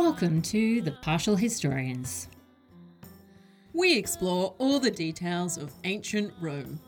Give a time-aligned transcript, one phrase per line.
[0.00, 2.28] Welcome to The Partial Historians.
[3.74, 6.80] We explore all the details of ancient Rome.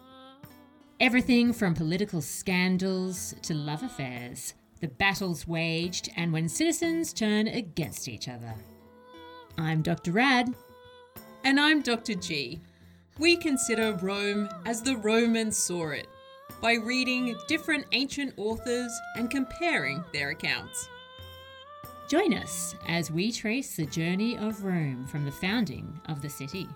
[0.98, 8.08] Everything from political scandals to love affairs, the battles waged, and when citizens turn against
[8.08, 8.54] each other.
[9.58, 10.12] I'm Dr.
[10.12, 10.54] Rad.
[11.44, 12.14] And I'm Dr.
[12.14, 12.62] G.
[13.18, 16.06] We consider Rome as the Romans saw it
[16.62, 20.88] by reading different ancient authors and comparing their accounts.
[22.12, 26.68] Join us as we trace the journey of Rome from the founding of the city.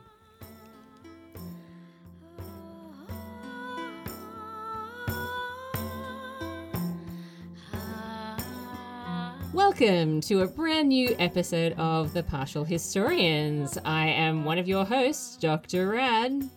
[9.52, 13.76] Welcome to a brand new episode of The Partial Historians.
[13.84, 15.90] I am one of your hosts, Dr.
[15.90, 16.48] Rad.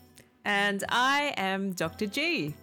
[0.46, 2.06] And I am Dr.
[2.06, 2.56] G.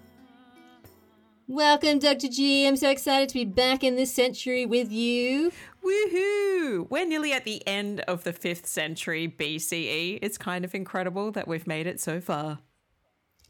[1.48, 2.26] Welcome, Dr.
[2.26, 2.66] G.
[2.66, 5.52] I'm so excited to be back in this century with you.
[5.86, 6.90] Woohoo!
[6.90, 10.18] We're nearly at the end of the 5th century BCE.
[10.20, 12.58] It's kind of incredible that we've made it so far.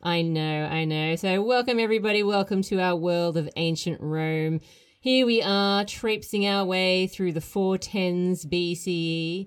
[0.03, 1.17] I know, I know.
[1.17, 2.23] So, welcome, everybody.
[2.23, 4.61] Welcome to our world of ancient Rome.
[5.01, 9.47] Here we are, traipsing our way through the 410s BCE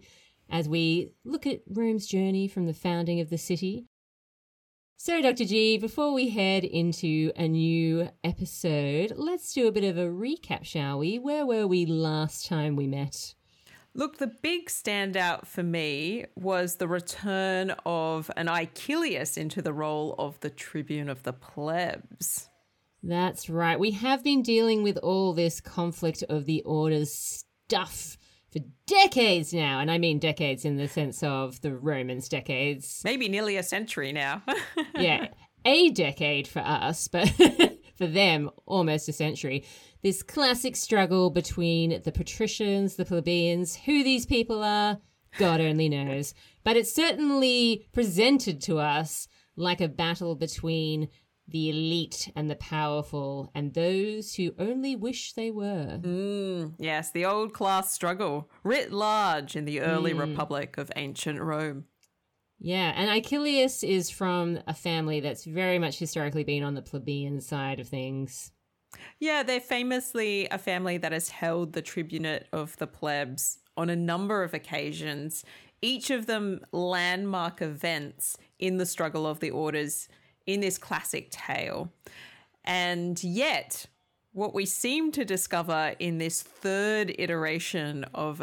[0.50, 3.86] as we look at Rome's journey from the founding of the city
[5.02, 5.45] so, Dr.
[5.45, 10.66] G, before we head into a new episode, let's do a bit of a recap,
[10.66, 11.17] shall we?
[11.17, 13.33] Where were we last time we met?
[13.94, 20.16] Look, the big standout for me was the return of an Icilius into the role
[20.20, 22.50] of the tribune of the plebs.
[23.02, 23.80] That's right.
[23.80, 28.17] We have been dealing with all this conflict of the orders stuff
[28.52, 29.80] for decades now.
[29.80, 33.02] And I mean decades in the sense of the Romans' decades.
[33.03, 34.44] Maybe nearly a century now.
[34.95, 35.28] yeah,
[35.66, 37.30] a decade for us, but
[37.95, 39.66] for them, almost a century.
[40.02, 44.99] This classic struggle between the patricians, the plebeians, who these people are,
[45.38, 46.33] God only knows.
[46.64, 51.09] But it's certainly presented to us like a battle between
[51.52, 55.99] the elite and the powerful, and those who only wish they were.
[56.02, 60.20] Mm, yes, the old class struggle, writ large in the early mm.
[60.20, 61.86] republic of ancient Rome.
[62.59, 67.39] Yeah, and Icilius is from a family that's very much historically been on the plebeian
[67.39, 68.52] side of things.
[69.20, 73.95] Yeah, they're famously a family that has held the tribunate of the plebs on a
[73.95, 75.45] number of occasions,
[75.82, 80.09] each of them landmark events in the struggle of the orders
[80.45, 81.92] in this classic tale.
[82.66, 83.86] And yet,
[84.32, 88.42] what we seem to discover in this third iteration of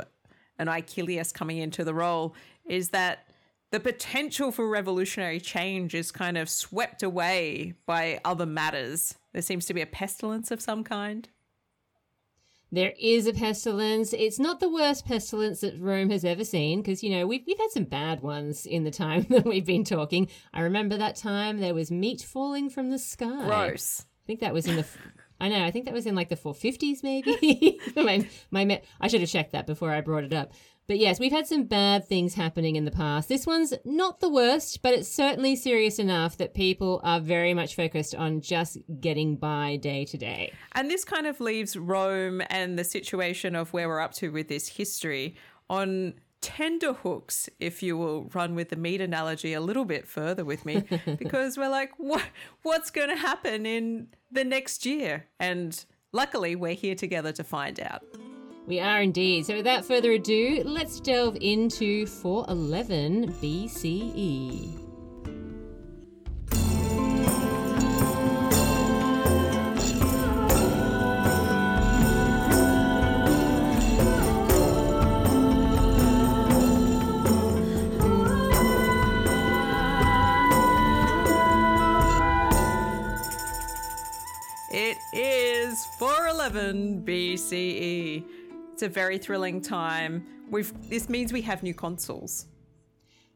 [0.59, 2.34] an Icilius coming into the role
[2.65, 3.27] is that
[3.71, 9.15] the potential for revolutionary change is kind of swept away by other matters.
[9.33, 11.28] There seems to be a pestilence of some kind.
[12.72, 14.12] There is a pestilence.
[14.12, 17.59] It's not the worst pestilence that Rome has ever seen because, you know, we've, we've
[17.59, 20.28] had some bad ones in the time that we've been talking.
[20.53, 23.44] I remember that time there was meat falling from the sky.
[23.44, 24.04] Gross.
[24.04, 24.84] I think that was in the.
[25.38, 25.62] I know.
[25.62, 27.78] I think that was in like the 450s, maybe.
[27.97, 30.53] my, my, I should have checked that before I brought it up.
[30.87, 33.29] But yes, we've had some bad things happening in the past.
[33.29, 37.75] This one's not the worst, but it's certainly serious enough that people are very much
[37.75, 40.53] focused on just getting by day to day.
[40.73, 44.49] And this kind of leaves Rome and the situation of where we're up to with
[44.49, 45.37] this history
[45.69, 50.45] on tender hooks, if you will run with the meat analogy a little bit further
[50.45, 50.85] with me,
[51.19, 52.23] because we're like, what,
[52.63, 55.27] what's going to happen in the next year?
[55.41, 58.05] And luckily, we're here together to find out.
[58.66, 59.47] We are indeed.
[59.47, 64.82] So, without further ado, let's delve into 411 BCE.
[84.72, 88.46] It is 411 BCE.
[88.77, 90.27] It's a very thrilling time.
[90.51, 92.45] We've this means we have new consuls.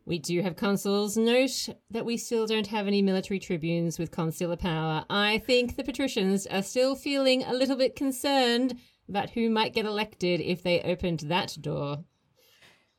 [0.04, 1.16] We do have consuls.
[1.16, 5.06] Note that we still don't have any military tribunes with consular power.
[5.08, 8.78] I think the patricians are still feeling a little bit concerned
[9.08, 12.04] about who might get elected if they opened that door.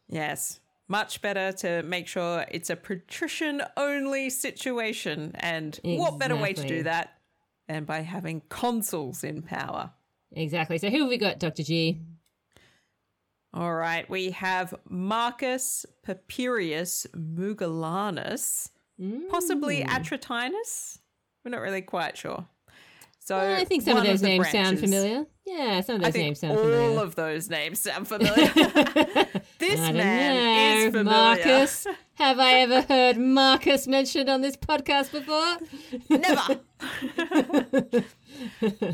[0.10, 0.62] Yes.
[0.88, 5.34] Much better to make sure it's a patrician only situation.
[5.36, 6.00] And exactly.
[6.00, 7.20] what better way to do that
[7.68, 9.92] than by having consuls in power?
[10.32, 10.80] Exactly.
[10.80, 11.62] So, who have we got, Dr.
[11.62, 12.02] G?
[13.54, 18.70] All right, we have Marcus Papirius Mugellanus,
[19.00, 19.28] mm.
[19.30, 21.00] possibly Atratinus.
[21.44, 22.46] We're not really quite sure.
[23.20, 25.26] So Well, I think some of those the names sound familiar.
[25.46, 26.90] Yeah, some of those names sound all familiar.
[26.90, 28.34] All of those names sound familiar.
[29.60, 31.04] this man know, is familiar.
[31.04, 31.88] Marcus.
[32.16, 35.58] Have I ever heard Marcus mentioned on this podcast before?
[36.10, 36.62] Never.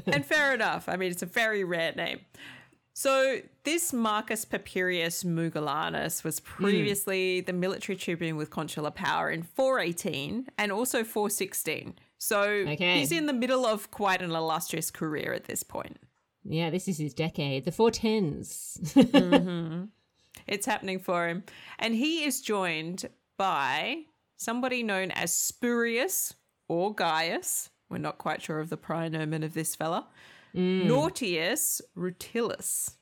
[0.12, 0.90] and fair enough.
[0.90, 2.20] I mean, it's a very rare name.
[3.00, 6.64] So, this Marcus Papirius Mugellanus was hmm.
[6.64, 11.94] previously the military tribune with consular power in 418 and also 416.
[12.18, 12.98] So, Okay.
[12.98, 16.00] he's in the middle of quite an illustrious career at this point.
[16.44, 18.80] Yeah, this is his decade, the four tens.
[18.96, 19.84] Mm-hmm.
[20.48, 21.44] It's happening for him.
[21.78, 24.06] And he is joined by
[24.38, 26.34] somebody known as Spurius
[26.68, 27.70] or Gaius.
[27.90, 30.08] We're not quite sure of the praenomen of this fella.
[30.58, 30.88] Mm.
[30.88, 32.98] Nautius Rutilus.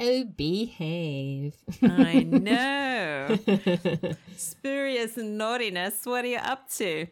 [0.00, 1.54] oh, behave.
[1.80, 3.38] I know.
[4.36, 7.06] Spurious naughtiness, what are you up to?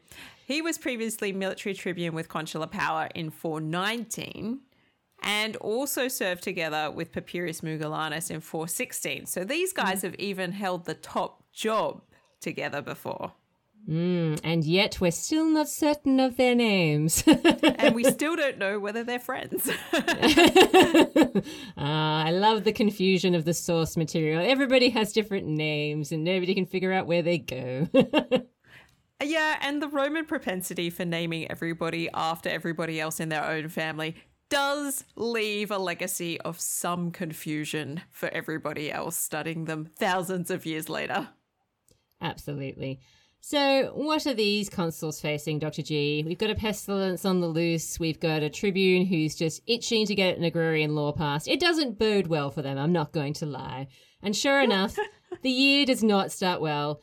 [0.47, 4.61] He was previously military tribune with consular power in 419
[5.23, 9.27] and also served together with Papirius Mugellanus in 416.
[9.27, 10.03] So these guys mm.
[10.03, 12.03] have even held the top job
[12.41, 13.33] together before.
[13.89, 17.25] And yet we're still not certain of their names.
[17.83, 19.69] And we still don't know whether they're friends.
[21.77, 24.41] Ah, I love the confusion of the source material.
[24.41, 27.89] Everybody has different names and nobody can figure out where they go.
[29.25, 34.17] Yeah, and the Roman propensity for naming everybody after everybody else in their own family
[34.49, 40.89] does leave a legacy of some confusion for everybody else studying them thousands of years
[40.89, 41.29] later.
[42.21, 43.01] Absolutely.
[43.45, 45.83] So, what are these consuls facing, Dr.
[45.83, 46.23] G?
[46.25, 47.99] We've got a pestilence on the loose.
[47.99, 51.49] We've got a tribune who's just itching to get an agrarian law passed.
[51.49, 53.89] It doesn't bode well for them, I'm not going to lie.
[54.23, 54.97] And sure enough,
[55.43, 57.03] the year does not start well.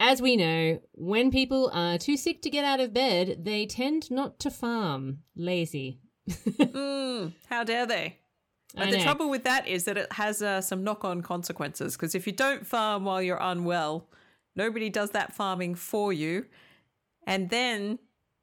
[0.00, 4.10] As we know, when people are too sick to get out of bed, they tend
[4.10, 5.20] not to farm.
[5.36, 6.00] Lazy.
[6.58, 8.18] Mm, how dare they?
[8.74, 12.14] But the trouble with that is that it has uh, some knock on consequences because
[12.14, 14.08] if you don't farm while you're unwell,
[14.56, 16.46] nobody does that farming for you.
[17.26, 17.98] And then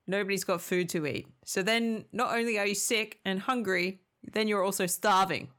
[0.07, 1.27] nobody's got food to eat.
[1.45, 4.01] So then not only are you sick and hungry,
[4.31, 5.49] then you're also starving.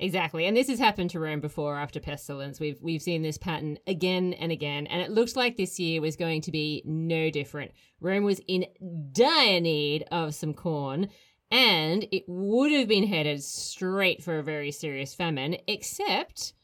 [0.00, 0.46] Exactly.
[0.46, 2.58] And this has happened to Rome before after pestilence.
[2.58, 6.16] We've we've seen this pattern again and again, and it looks like this year was
[6.16, 7.72] going to be no different.
[8.00, 8.64] Rome was in
[9.12, 11.10] dire need of some corn,
[11.50, 16.54] and it would have been headed straight for a very serious famine, except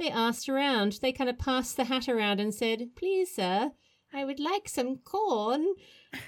[0.00, 0.98] they asked around.
[1.02, 3.72] They kind of passed the hat around and said, Please, sir,
[4.12, 5.74] I would like some corn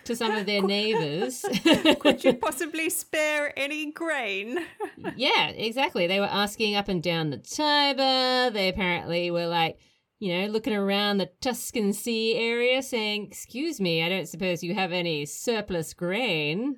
[0.05, 1.45] to some of their neighbors.
[2.01, 4.59] Could you possibly spare any grain?
[5.17, 6.07] yeah, exactly.
[6.07, 8.51] They were asking up and down the Tiber.
[8.53, 9.79] They apparently were like,
[10.21, 14.75] you know, looking around the Tuscan Sea area saying, Excuse me, I don't suppose you
[14.75, 16.77] have any surplus grain.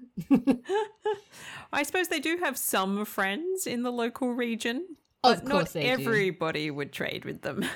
[1.73, 4.87] I suppose they do have some friends in the local region.
[5.25, 6.03] Of course not they do.
[6.03, 7.65] everybody would trade with them.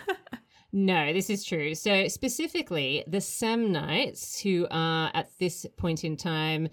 [0.70, 1.74] No, this is true.
[1.74, 6.68] So, specifically, the Samnites, who are at this point in time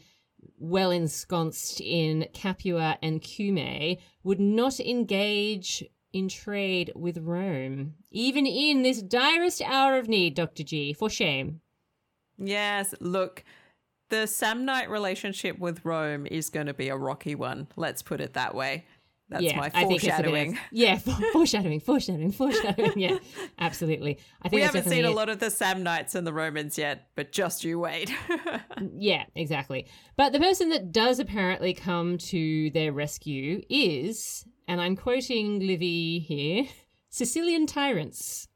[0.58, 8.84] well ensconced in Capua and Cumae, would not engage in trade with Rome, even in
[8.84, 10.64] this direst hour of need, Dr.
[10.64, 11.62] G, for shame.
[12.38, 13.44] yes, look,
[14.10, 17.68] the Samnite relationship with Rome is going to be a rocky one.
[17.76, 18.86] Let's put it that way.
[19.30, 20.58] That's yeah, my I think it's a bit of- foreshadowing.
[20.72, 20.98] yeah,
[21.34, 22.94] foreshadowing, foreshadowing, foreshadowing.
[22.96, 23.18] Yeah,
[23.60, 24.20] absolutely.
[24.42, 25.16] I think We haven't seen a it.
[25.16, 28.12] lot of the Samnites and the Romans yet, but just you wait.
[28.76, 29.88] Mm, yeah, exactly.
[30.18, 36.20] But the person that does apparently come to their rescue is, and I'm quoting Livy
[36.20, 36.66] here,
[37.10, 38.50] Sicilian tyrants.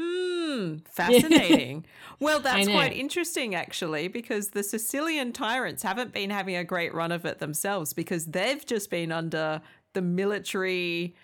[0.00, 1.84] Hmm, fascinating.
[2.20, 7.12] well, that's quite interesting, actually, because the Sicilian tyrants haven't been having a great run
[7.12, 9.60] of it themselves because they've just been under
[9.92, 11.14] the military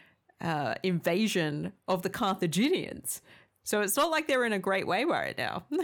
[0.40, 3.23] uh, invasion of the Carthaginians.
[3.62, 5.64] So it's not like they're in a great way right now.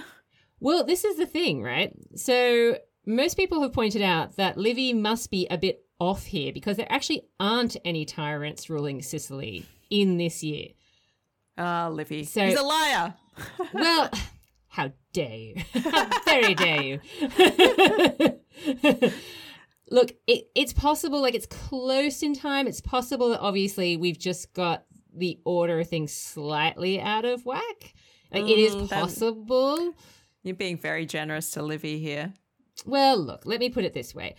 [0.63, 1.93] Well, this is the thing, right?
[2.15, 6.77] So most people have pointed out that Livy must be a bit off here because
[6.77, 10.69] there actually aren't any tyrants ruling Sicily in this year.
[11.59, 12.25] Ah, Livy.
[12.25, 13.14] So- He's a liar.
[13.73, 14.11] Well,
[14.68, 15.54] how dare you?
[15.75, 17.00] How very dare you?
[19.90, 22.66] Look, it, it's possible, like it's close in time.
[22.66, 27.94] It's possible that obviously we've just got the order of things slightly out of whack.
[28.32, 29.94] Like it is Mm, possible.
[30.42, 32.32] You're being very generous to Livy here.
[32.87, 34.37] Well, look, let me put it this way.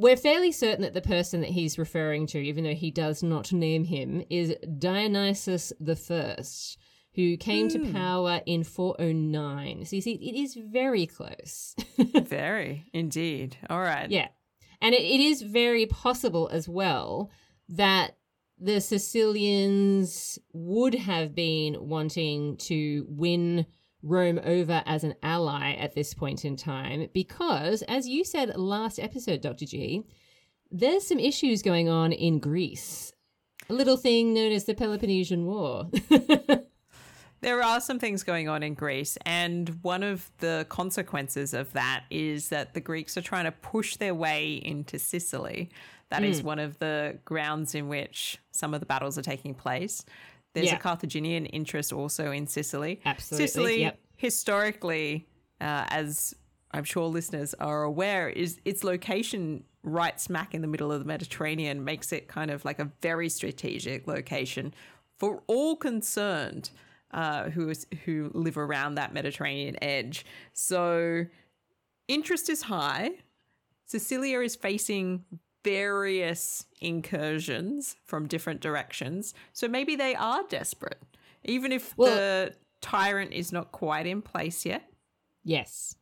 [0.00, 3.52] We're fairly certain that the person that he's referring to, even though he does not
[3.52, 6.78] name him, is Dionysius the First,
[7.14, 7.84] who came Hmm.
[7.86, 9.84] to power in 409.
[9.84, 11.74] So you see, it is very close.
[11.98, 13.56] Very, indeed.
[13.68, 14.10] All right.
[14.10, 14.28] yeah.
[14.80, 17.30] And it, it is very possible as well
[17.68, 18.16] that
[18.58, 23.66] the Sicilians would have been wanting to win
[24.02, 28.98] Rome over as an ally at this point in time because, as you said last
[28.98, 29.66] episode, Dr.
[29.66, 30.04] G,
[30.70, 33.12] there's some issues going on in Greece.
[33.68, 35.90] A little thing known as the Peloponnesian War.
[37.42, 42.04] There are some things going on in Greece, and one of the consequences of that
[42.10, 45.70] is that the Greeks are trying to push their way into Sicily.
[46.10, 46.46] That is hmm.
[46.46, 50.04] one of the grounds in which some of the battles are taking place.
[50.52, 50.76] There's Yeah.
[50.76, 53.00] a Carthaginian interest also in Sicily.
[53.04, 54.00] Absolutely, Sicily, yep.
[54.16, 55.28] historically,
[55.60, 56.34] uh, as
[56.72, 61.06] I'm sure listeners are aware, is its location right smack in the middle of the
[61.06, 64.74] Mediterranean makes it kind of like a very strategic location
[65.18, 66.70] for all concerned
[67.12, 70.24] uh, who is who live around that Mediterranean edge.
[70.52, 71.24] So
[72.08, 73.10] interest is high.
[73.86, 75.24] Sicilia is facing
[75.64, 79.34] various incursions from different directions.
[79.52, 81.02] So maybe they are desperate.
[81.44, 84.90] Even if Well- the tyrant is not quite in place yet.
[85.44, 85.96] Yes.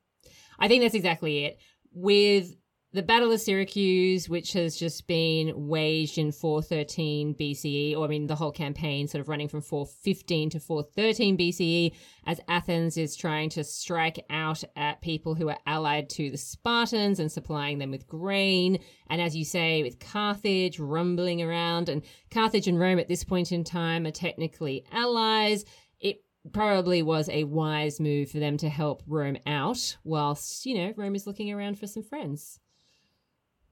[0.59, 1.59] I think that's exactly it.
[1.93, 2.57] With
[2.95, 8.26] the Battle of Syracuse, which has just been waged in 413 BCE, or I mean,
[8.26, 13.50] the whole campaign sort of running from 415 to 413 BCE, as Athens is trying
[13.50, 18.07] to strike out at people who are allied to the Spartans and supplying them with
[18.07, 18.78] grain.
[19.11, 23.52] And as you say, with Carthage rumbling around, and Carthage and Rome at this point
[23.52, 25.66] in time are technically allies.
[26.00, 30.95] It probably was a wise move for them to help Rome out, whilst, you know,
[30.97, 32.61] Rome is looking around for some friends.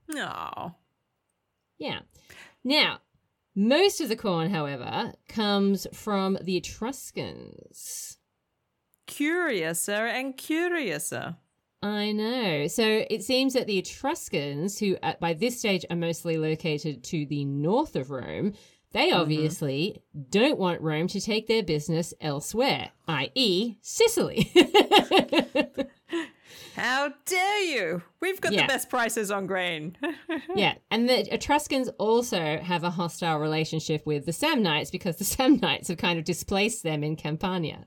[0.09, 0.75] No.
[1.79, 2.01] Yeah.
[2.65, 3.01] Now,
[3.55, 8.19] most of the corn, however, comes from the Etruscans.
[9.07, 11.37] Curiouser and curiouser.
[11.83, 12.67] I know.
[12.67, 17.27] So it seems that the Etruscans, who at, by this stage are mostly located to
[17.27, 18.55] the north of Rome,
[18.93, 19.21] they mm-hmm.
[19.21, 24.51] obviously don't want Rome to take their business elsewhere, i.e., Sicily.
[26.76, 28.02] How dare you?
[28.21, 28.62] We've got Yeah.
[28.62, 29.97] the best prices on grain.
[30.54, 35.88] yeah, and the Etruscans also have a hostile relationship with the Samnites because the Samnites
[35.88, 37.85] have kind of displaced them in Campania.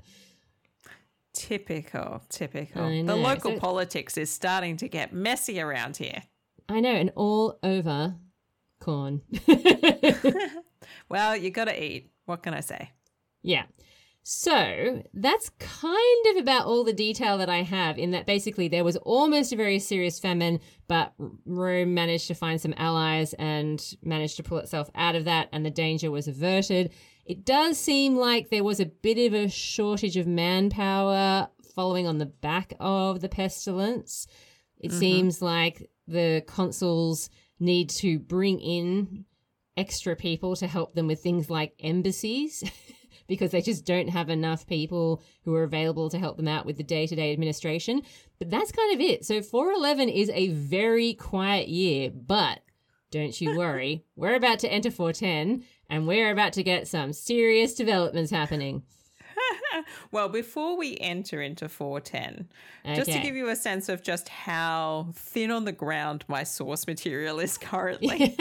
[1.33, 2.87] typical, typical.
[3.05, 6.23] The local So- politics is starting to get messy around here.
[6.67, 8.15] I know, and all over
[8.79, 9.21] corn.
[11.07, 12.11] Well, you got to eat.
[12.25, 12.91] What can I say?
[13.41, 13.63] Yeah.
[14.23, 18.83] So that's kind of about all the detail that I have in that basically there
[18.83, 21.13] was almost a very serious famine, but
[21.45, 25.65] Rome managed to find some allies and managed to pull itself out of that, and
[25.65, 26.91] the danger was averted.
[27.25, 32.17] It does seem like there was a bit of a shortage of manpower following on
[32.17, 34.27] the back of the pestilence.
[34.79, 34.99] It mm-hmm.
[34.99, 39.25] seems like the consuls need to bring in
[39.77, 42.63] extra people to help them with things like embassies
[43.29, 46.75] because they just don't have enough people who are available to help them out with
[46.75, 48.01] the day-to-day administration.
[48.39, 49.23] But that's kind of it.
[49.23, 52.59] So 411 is a very quiet year but
[53.11, 54.05] don't you worry.
[54.15, 58.83] We're about to enter 410 and we're about to get some serious developments happening.
[60.11, 62.49] Well, before we enter into 410,
[62.95, 66.87] just to give you a sense of just how thin on the ground my source
[66.87, 68.35] material is currently.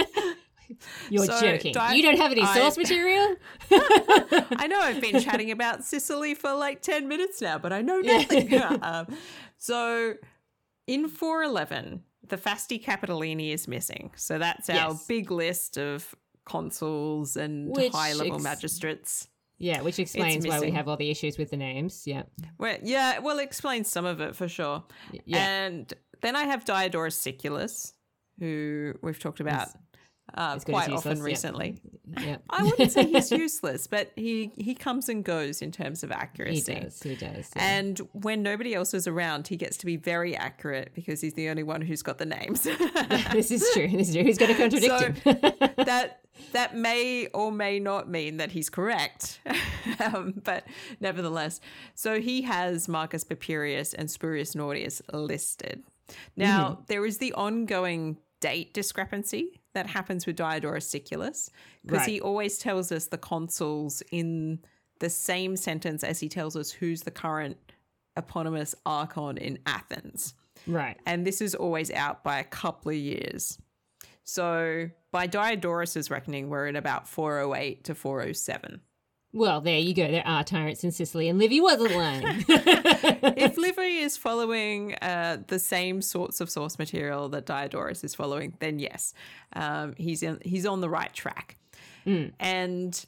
[1.11, 3.37] you're So, joking di- you don't have any I- source material
[3.71, 7.99] I know I've been chatting about Sicily for like 10 minutes now, but I know
[8.01, 8.55] nothing.
[8.83, 9.07] um,
[9.57, 10.15] so
[10.87, 14.11] in 411, the Fasti Capitolini is missing.
[14.17, 15.07] So that's our Yes.
[15.07, 19.29] big list of consuls and Which high level ex- magistrates.
[19.59, 22.23] yeah which explains why we have all the issues with the names yeah
[22.59, 24.85] Well, yeah, well, it explains some of it for sure.
[25.27, 27.93] yeah And then I have Diodorus Siculus,
[28.39, 29.69] who we've talked about
[30.35, 31.27] uh, quite useless, often yep.
[31.27, 31.81] recently.
[32.21, 36.11] yeah I wouldn't say he's useless, but he, he comes and goes in terms of
[36.11, 36.75] he accuracy.
[36.75, 37.63] does he does yeah.
[37.79, 41.49] And when nobody else is around, he gets to be very accurate because he's the
[41.49, 42.63] only one who's got the names.
[43.33, 43.89] this is true.
[43.89, 44.25] This is true.
[44.25, 45.75] Who's going to contradict So- him?
[45.85, 46.21] that
[46.53, 49.41] that may or may not mean that he's correct,
[50.01, 50.65] um, but
[51.01, 51.61] nevertheless,
[51.95, 55.83] so he has Marcus Papirius and Spurius Nautius listed.
[56.37, 61.50] Now there is the ongoing date discrepancy that happens with Diodorus Siculus
[61.85, 62.09] because Right.
[62.09, 64.61] he always tells us the consuls in
[65.00, 67.57] the same sentence as he tells us who's the current
[68.16, 70.35] eponymous archon in Athens
[70.66, 70.97] right.
[71.07, 73.59] and this is always out by a couple of years.
[74.25, 78.80] So by Diodorus's reckoning, we're in about 408 to 407.
[79.33, 80.11] Well, there you go.
[80.11, 82.45] There are tyrants in Sicily, and Livy wasn't lying.
[82.49, 88.55] if Livy is following uh, the same sorts of source material that Diodorus is following,
[88.61, 89.13] then yes,
[89.53, 91.57] um, he's in, he's on the right track.
[92.41, 93.05] And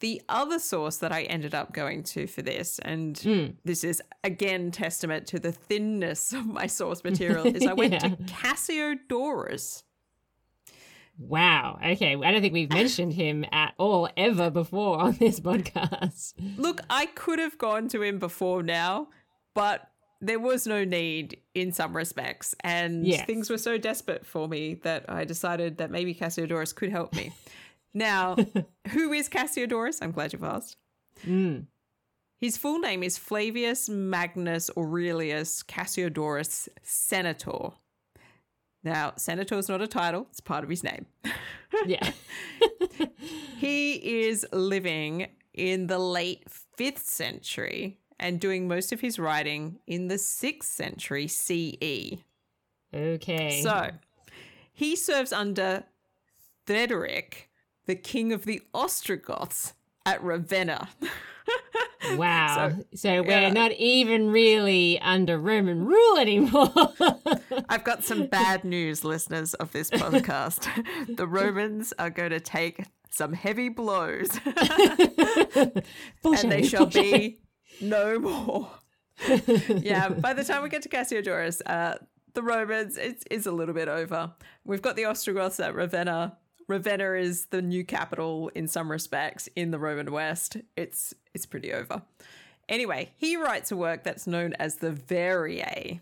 [0.00, 3.16] the other source that I ended up going to for this, and
[3.64, 8.10] this is again testament to the thinness of my source material, is I went to
[8.26, 9.82] Cassiodorus.
[11.18, 11.78] Wow.
[11.84, 12.16] Okay.
[12.16, 16.34] I don't think we've mentioned him at all ever before on this podcast.
[16.56, 19.08] Look, I could have gone to him before now,
[19.54, 19.88] but
[20.20, 22.54] there was no need in some respects.
[22.60, 23.26] And Yes.
[23.26, 27.32] things were so desperate for me that I decided that maybe Cassiodorus could help me.
[27.94, 28.36] now,
[28.88, 29.98] who is Cassiodorus?
[30.02, 30.76] I'm glad you've asked.
[31.26, 31.66] Mm.
[32.40, 37.70] His full name is Flavius Magnus Aurelius Cassiodorus Senator.
[38.84, 41.06] Now, Senator is not a title, it's part of his name.
[41.86, 42.12] Yeah.
[43.58, 46.44] He is living in the late
[46.78, 52.18] 5th century and doing most of his writing in the 6th century CE.
[52.94, 53.60] Okay.
[53.62, 53.90] So,
[54.72, 55.84] he serves under
[56.66, 57.50] Theodoric,
[57.86, 59.72] the king of the Ostrogoths
[60.06, 60.88] at Ravenna.
[62.12, 62.72] wow.
[62.94, 63.20] So, yeah.
[63.20, 66.72] we're not even really under Roman rule anymore.
[67.68, 70.68] I've got some bad news, listeners of this podcast.
[71.16, 74.28] the Romans are going to take some heavy blows,
[75.54, 75.82] and
[76.24, 77.38] they shall be
[77.80, 78.70] no more.
[79.68, 81.94] yeah, by the time we get to Cassiodorus, uh,
[82.34, 84.32] the Romans it's, is a little bit over.
[84.64, 86.36] We've got the Ostrogoths at Ravenna.
[86.68, 90.56] Ravenna is the new capital in some respects in the Roman West.
[90.76, 92.02] It's it's pretty over.
[92.68, 96.00] Anyway, he writes a work that's known as the Variae.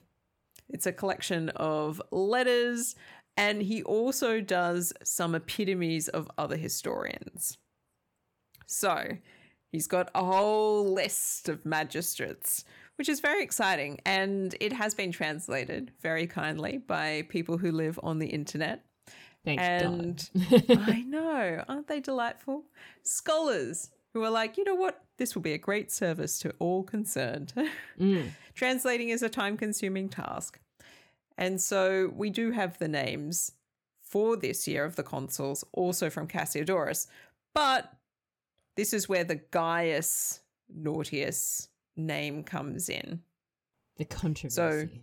[0.69, 2.95] It's a collection of letters,
[3.37, 7.59] and he also does some epitomes of other historians.
[8.67, 9.19] So
[9.71, 12.65] he's got a whole list of magistrates,
[12.97, 14.01] which is very exciting.
[14.07, 18.85] And it has been translated very kindly by people who live on the internet.
[19.45, 20.31] Thank And.
[20.69, 22.65] I know, aren't they delightful?
[23.03, 25.03] Scholars who are like, you know what?
[25.17, 27.53] This will be a great service to all concerned.
[28.01, 28.31] Mm.
[28.55, 30.59] Translating is a time consuming task.
[31.39, 33.53] And so we do have the names
[34.01, 37.07] for this year of the consuls, also from Cassiodorus.
[37.55, 37.93] But
[38.77, 40.41] this is where the Gaius
[40.75, 43.21] Nautius name comes in.
[44.09, 45.03] The controversy.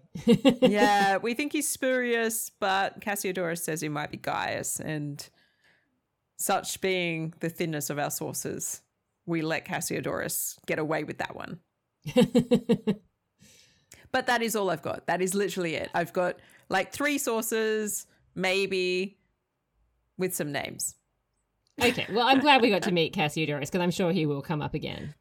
[0.61, 5.27] yeah, we think he's spurious, but Cassiodorus says he might be Gaius, and
[6.37, 8.81] such being the thinness of our sources,
[9.25, 11.59] we let Cassiodorus get away with that one.
[14.11, 15.07] But that is all I've got.
[15.07, 15.89] That is literally it.
[15.93, 19.17] I've got like three sources, maybe
[20.17, 20.95] with some names.
[21.81, 22.07] okay.
[22.11, 24.73] Well, I'm glad we got to meet Cassiodorus because I'm sure he will come up
[24.73, 25.13] again.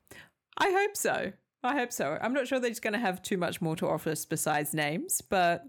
[0.56, 1.32] I hope so.
[1.62, 2.18] I hope so.
[2.20, 4.74] I'm not sure they're just going to have too much more to offer us besides
[4.74, 5.64] names, but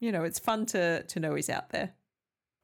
[0.00, 1.94] you know, it's fun to to know he's out there.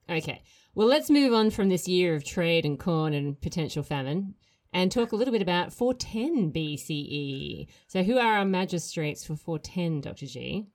[0.08, 0.42] Okay.
[0.74, 4.34] Well, let's move on from this year of trade and corn and potential famine
[4.72, 7.68] and talk a little bit about 410 BCE.
[7.86, 10.26] So, who are our magistrates for 410, Dr.
[10.26, 10.66] G?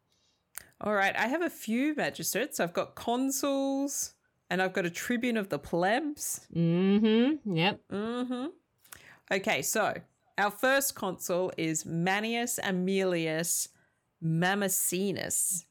[0.82, 2.62] All right, I have a few magistrates.
[2.62, 4.14] I've got consuls
[4.50, 6.48] and I've got a tribune of the plebs.
[6.56, 7.00] Mm
[7.44, 7.56] hmm.
[7.56, 7.80] Yep.
[7.92, 8.46] Mm-hmm.
[9.32, 9.94] Okay, so
[10.40, 13.68] our first consul is Manius Aemilius
[14.24, 15.66] Mamercinus.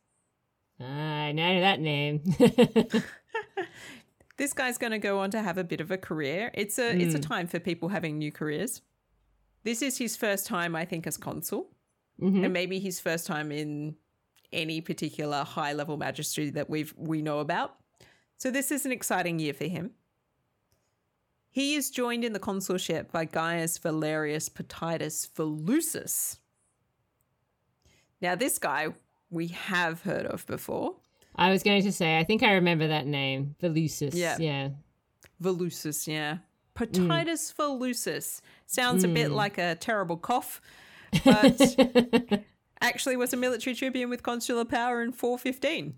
[0.81, 2.23] I know that name.
[4.37, 6.53] This guy's going to go on to have a bit of a career.
[6.55, 7.23] It's a it's a Mm.
[7.27, 8.83] time for people having new careers.
[9.65, 11.75] This is his first time, I think, as consul,
[12.21, 12.45] Mhm.
[12.45, 13.97] and maybe his first time in
[14.53, 17.81] any particular high level magistracy that we've we know about.
[18.37, 19.91] So this is an exciting year for him.
[21.59, 26.39] He is joined in the consulship by Gaius Valerius Potitus Volusus.
[28.23, 28.95] Now, this guy
[29.29, 30.95] we have heard of before.
[31.35, 33.57] I was going to say, I think I remember that name.
[33.61, 34.15] Volusus.
[34.15, 34.37] Yeah.
[34.39, 34.69] Yeah.
[35.43, 36.35] Volusus, yeah.
[36.77, 36.93] Mm.
[36.93, 39.35] Potitus volusus sounds a bit mm.
[39.35, 40.61] like a terrible cough,
[41.25, 41.61] but
[42.81, 45.97] actually was a military tribune with consular power in 415.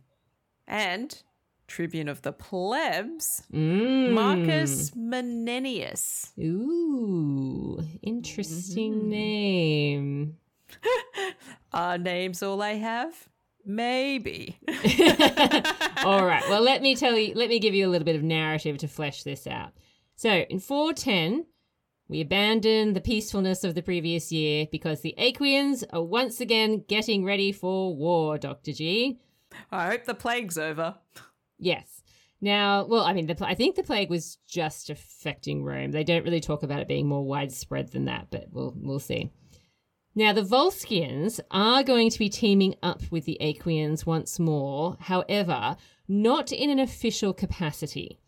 [0.66, 1.23] And
[1.70, 4.11] tribune of the plebs, Mm.
[4.12, 6.30] Marcus Menenius.
[6.38, 10.37] Ooh, interesting name.
[11.72, 13.28] Are names all I have?
[13.64, 14.59] Maybe.
[16.04, 16.42] All right.
[16.48, 18.88] Well, let me tell you, let me give you a little bit of narrative to
[18.88, 19.72] flesh this out.
[20.16, 21.46] So, in 410,
[22.09, 27.24] we abandon the peacefulness of the previous year because the Aequians are once again getting
[27.24, 28.72] ready for war, Dr.
[28.72, 29.20] G.
[29.70, 30.96] I hope the plague's over.
[31.61, 32.03] Yes.
[32.40, 35.92] Now, well, I mean, the, I think the plague was just affecting Rome.
[35.92, 39.31] They don't really talk about it being more widespread than that, but we'll we'll see.
[40.14, 45.77] Now, the Volscians are going to be teaming up with the Aequians once more, however,
[46.09, 48.18] not in an official capacity.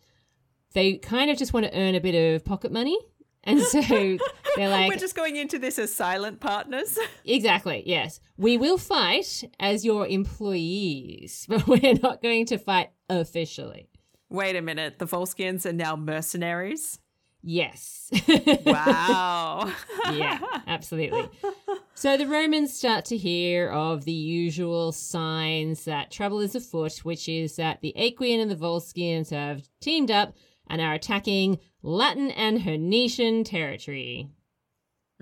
[0.74, 2.98] They kind of just want to earn a bit of pocket money.
[3.44, 4.18] And so they're
[4.68, 6.98] like, We're just going into this as silent partners.
[7.24, 8.20] Exactly, yes.
[8.36, 13.88] We will fight as your employees, but we're not going to fight officially.
[14.28, 16.98] Wait a minute, the Volscians are now mercenaries?
[17.44, 18.10] Yes.
[18.64, 19.72] Wow.
[20.12, 21.28] yeah, absolutely.
[21.94, 27.28] So the Romans start to hear of the usual signs that trouble is afoot, which
[27.28, 30.34] is that the Aequian and the Volscians have teamed up
[30.68, 34.30] and are attacking Latin and Hernician territory.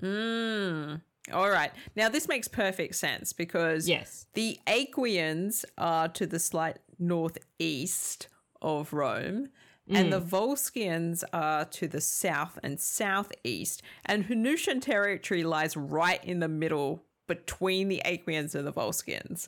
[0.01, 1.01] Mm.
[1.31, 1.71] All right.
[1.95, 4.25] Now, this makes perfect sense because Yes.
[4.33, 8.27] the Aequians are to the slight northeast
[8.61, 9.49] of Rome,
[9.89, 16.39] and the Volscians are to the south and southeast, and Hernician territory lies right in
[16.39, 19.47] the middle between the Aequians and the Volscians.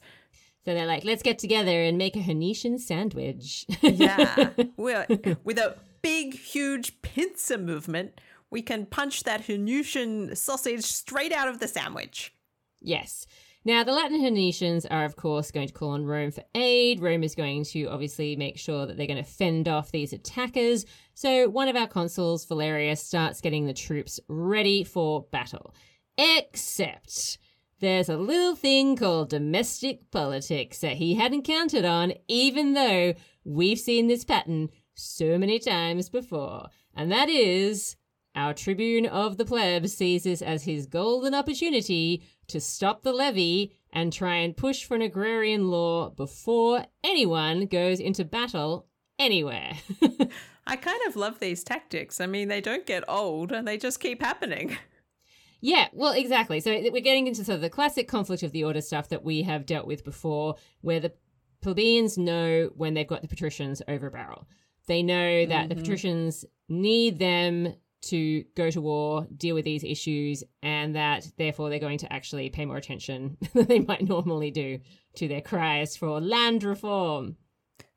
[0.66, 3.66] So they're like, let's get together and make a Hernician sandwich.
[3.82, 4.50] Yeah.
[4.78, 5.06] well,
[5.44, 11.58] with a big, huge pincer movement, we can punch that Hernician sausage straight out of
[11.58, 12.36] the sandwich.
[12.80, 13.26] Yes.
[13.66, 17.00] Now, the Latin Hernicians are, of course, going to call on Rome for aid.
[17.00, 20.86] Rome is going to obviously make sure that they're going to fend off these attackers.
[21.14, 25.74] So, one of our consuls, Valerius, starts getting the troops ready for battle.
[26.18, 27.38] Except
[27.80, 33.14] there's a little thing called domestic politics that he hadn't counted on, even though
[33.46, 36.68] we've seen this pattern so many times before.
[36.96, 37.96] And that is
[38.36, 43.74] our tribune of the plebs sees this as his golden opportunity to stop the levy
[43.92, 48.88] and try and push for an agrarian law before anyone goes into battle
[49.20, 49.74] anywhere.
[50.68, 52.20] I kind of love these tactics.
[52.20, 54.78] I mean, they don't get old and they just keep happening.
[55.62, 56.60] yeah, well, exactly.
[56.60, 59.44] So we're getting into sort of the classic conflict of the order stuff that we
[59.44, 61.14] have dealt with before, where the
[61.62, 64.48] plebeians know when they've got the patricians over a barrel.
[64.88, 65.84] They know that the mm-hmm.
[65.84, 71.80] patricians need them to go to war, deal with these issues, and that therefore they're
[71.80, 74.80] going to actually pay more attention than they might normally do
[75.16, 77.38] to their cries for land reform.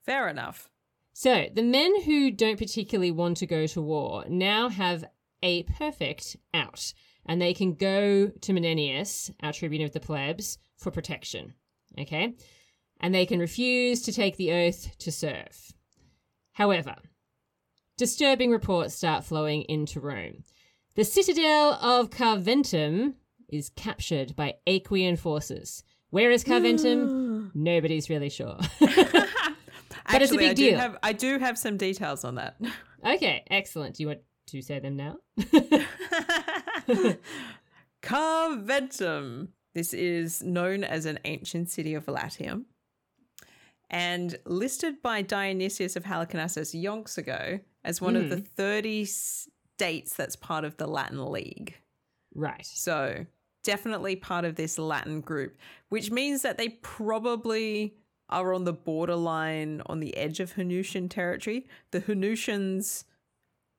[0.05, 0.69] Fair enough.
[1.13, 5.05] So, the men who don't particularly want to go to war now have
[5.43, 6.93] a perfect out,
[7.25, 11.55] and they can go to Menenius, our tribune of the plebs, for protection.
[11.99, 12.35] Okay?
[13.01, 15.73] And they can refuse to take the oath to serve.
[16.57, 16.97] However,
[17.99, 20.43] disturbing reports start flowing into Rome.
[20.95, 23.17] The citadel of Carventum
[23.51, 25.85] is captured by Aequian forces.
[26.09, 27.51] Where is Carventum?
[27.55, 28.59] Nobody's really sure.
[30.09, 30.79] But it's a Actually, big I deal.
[30.79, 32.57] Have, I do have some details on that.
[33.05, 33.97] okay, excellent.
[33.97, 35.17] Do you want to say them now?
[38.03, 39.49] Carventum.
[39.75, 42.67] This is known as an ancient city of Latium
[43.91, 48.43] and listed by Dionysius of Halicarnassus yonks ago as one of the hmm.
[48.57, 51.77] 30 states that's part of the Latin League.
[52.35, 52.67] right.
[52.67, 53.27] So,
[53.63, 55.57] definitely part of this Latin group,
[55.89, 57.95] which means that they probably
[58.29, 61.67] are on the borderline on the edge of Hernician territory.
[61.91, 63.05] The Hernicians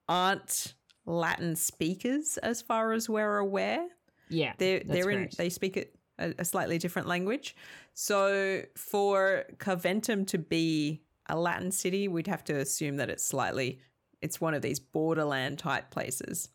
[0.08, 0.74] aren't
[1.06, 3.88] Latin speakers as far as we're aware.
[4.30, 4.54] Yeah.
[4.58, 5.38] They're they're in correct.
[5.38, 7.56] they speak it a, a slightly different language.
[7.94, 13.80] So for Carventum to be a Latin city, we'd have to assume that it's slightly
[14.22, 16.50] it's one of these borderland type places.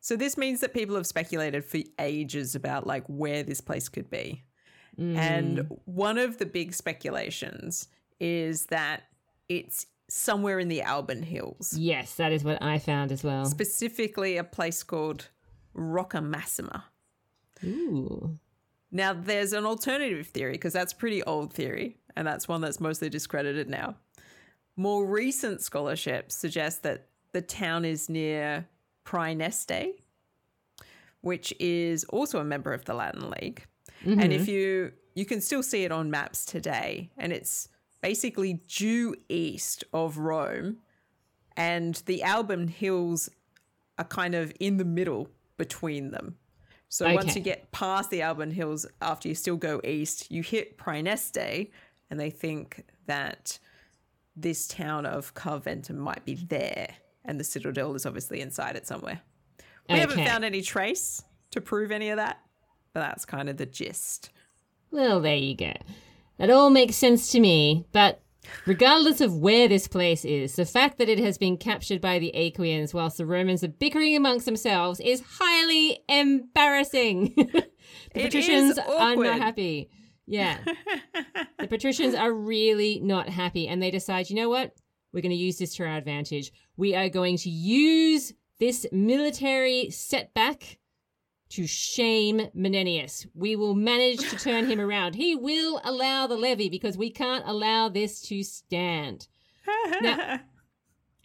[0.00, 4.08] So this means that people have speculated for ages about like where this place could
[4.10, 4.42] be.
[4.98, 5.16] Mm.
[5.16, 9.02] And one of the big speculations is that
[9.48, 13.44] it's somewhere in the Alban Hills, Yes, that is what I found as well.
[13.44, 15.28] specifically a place called
[15.74, 16.84] Rocca Massima.
[17.64, 18.38] Ooh.
[18.92, 23.08] Now, there's an alternative theory because that's pretty old theory, and that's one that's mostly
[23.08, 23.96] discredited now.
[24.76, 28.68] More recent scholarship suggests that the town is near
[29.06, 29.94] Praeneste,
[31.22, 33.64] which is also a member of the Latin League.
[34.04, 34.50] And if mm-hmm.
[34.50, 37.68] you you can still see it on maps today, and it's
[38.00, 40.78] basically due east of Rome,
[41.56, 43.28] and the Alban Hills
[43.98, 46.36] are kind of in the middle between them.
[46.92, 50.76] So once you get past the Alban Hills, after you still go east, you hit
[50.76, 51.70] Praeneste,
[52.10, 53.58] and they think that
[54.36, 56.88] this town of Carventum might be there,
[57.24, 59.22] and the citadel is obviously inside it somewhere.
[59.88, 62.42] We haven't found any trace to prove any of that,
[62.92, 64.28] but that's kind of the gist.
[64.90, 65.72] Well, there you go.
[66.36, 68.20] That all makes sense to me, but
[68.66, 72.32] Regardless of where this place is, the fact that it has been captured by the
[72.34, 77.34] Aequians whilst the Romans are bickering amongst themselves is highly embarrassing.
[77.36, 77.64] the
[78.14, 79.90] It patricians are not happy.
[80.26, 80.58] Yeah.
[81.58, 84.74] the patricians are really not happy and they decide, you know what?
[85.12, 86.52] We're going to use this to our advantage.
[86.76, 90.78] We are going to use this military setback
[91.52, 93.26] to shame Menenius.
[93.34, 95.14] We will manage to turn him around.
[95.14, 99.28] He will allow the levy because we can't allow this to stand.
[100.00, 100.40] Now-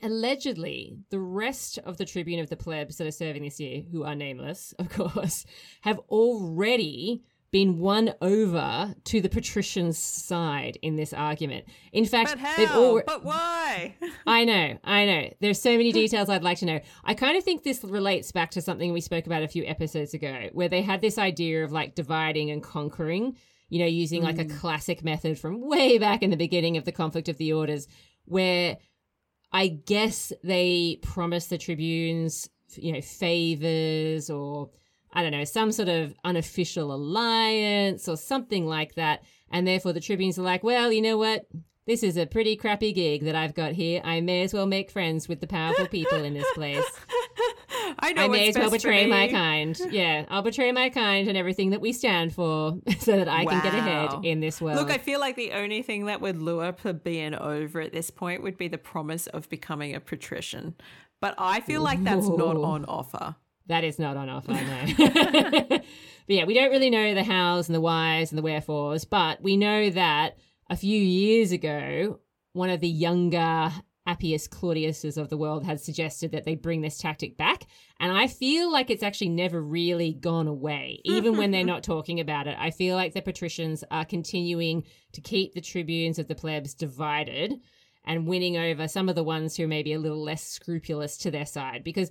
[0.03, 4.03] Allegedly, the rest of the tribune of the plebs that are serving this year, who
[4.03, 5.43] are nameless, of course,
[5.81, 11.65] have already been won over to the patricians' side in this argument.
[11.93, 12.83] In fact, but they've how?
[12.83, 13.95] all But why?
[14.27, 15.33] I know, I know.
[15.39, 16.79] There's so many details I'd like to know.
[17.03, 20.13] I kind of think this relates back to something we spoke about a few episodes
[20.13, 23.37] ago, where they had this idea of like dividing and conquering,
[23.69, 24.59] you know, using like a mm.
[24.59, 27.87] classic method from way back in the beginning of the conflict of the orders,
[28.25, 28.77] where
[29.51, 34.69] I guess they promised the tribunes, you know, favors or
[35.13, 39.23] I don't know, some sort of unofficial alliance or something like that.
[39.51, 41.47] And therefore the tribunes are like, well, you know what?
[41.85, 44.01] This is a pretty crappy gig that I've got here.
[44.03, 46.83] I may as well make friends with the powerful people in this place.
[47.99, 49.79] I know I may as well betray my kind.
[49.89, 53.63] Yeah, I'll betray my kind and everything that we stand for so that I can
[53.63, 54.77] get ahead in this world.
[54.77, 58.43] Look, I feel like the only thing that would lure plebeian over at this point
[58.43, 60.75] would be the promise of becoming a patrician.
[61.21, 63.35] But I feel like that's not on offer.
[63.67, 65.63] That is not on offer, no.
[65.69, 65.83] but
[66.27, 69.57] yeah, we don't really know the hows and the whys and the wherefores, but we
[69.57, 70.37] know that
[70.69, 72.19] a few years ago,
[72.53, 73.71] one of the younger
[74.07, 77.65] Appius Claudiuses of the world had suggested that they bring this tactic back.
[77.99, 82.19] And I feel like it's actually never really gone away, even when they're not talking
[82.19, 82.55] about it.
[82.57, 87.55] I feel like the patricians are continuing to keep the tribunes of the plebs divided
[88.05, 91.29] and winning over some of the ones who may be a little less scrupulous to
[91.29, 92.09] their side because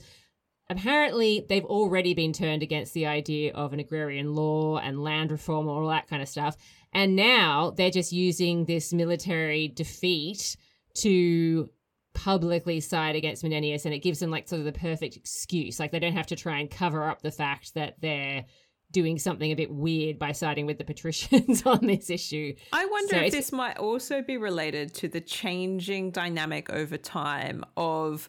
[0.69, 5.69] apparently they've already been turned against the idea of an agrarian law and land reform
[5.69, 6.57] or all that kind of stuff.
[6.93, 10.57] And now they're just using this military defeat
[10.95, 11.69] to
[12.15, 15.79] publicly side against Menenius and it gives them like sort of the perfect excuse.
[15.79, 18.47] Like they don't have to try and cover up the fact that they're
[18.93, 22.55] doing something a bit weird by siding with the patricians on this issue.
[22.73, 27.65] I wonder So if this might also be related to the changing dynamic over time
[27.77, 28.29] of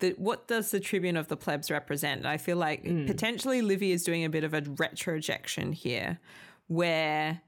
[0.00, 2.26] the what does the Tribune of the Plebs represent?
[2.26, 3.06] I feel like Hmm.
[3.06, 6.18] potentially Livy is doing a bit of a retrojection here,
[6.66, 7.42] where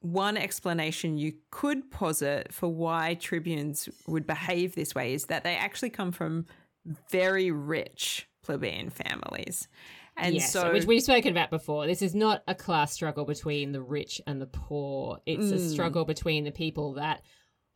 [0.00, 5.56] one explanation you could posit for why tribunes would behave this way is that they
[5.56, 6.44] actually come from
[7.10, 9.66] very rich plebeian families.
[10.16, 11.86] And yes, so which we've spoken about before.
[11.86, 15.18] This is not a class struggle between the rich and the poor.
[15.26, 15.70] It's a Mm.
[15.72, 17.22] struggle between the people that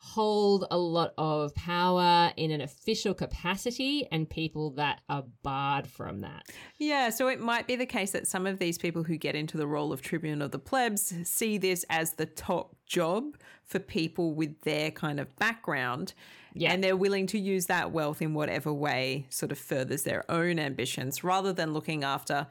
[0.00, 6.20] hold a lot of power in an official capacity and people that are barred from
[6.20, 6.46] that.
[6.78, 9.56] Yeah, so it might be the case that some of these people who get into
[9.56, 14.34] the role of tribune of the plebs see this as the top job for people
[14.34, 16.14] with their kind of background.
[16.54, 16.72] Yeah.
[16.72, 20.61] And they're willing to use that wealth in whatever way sort of furthers their own
[20.61, 22.46] ambitions rather than looking after,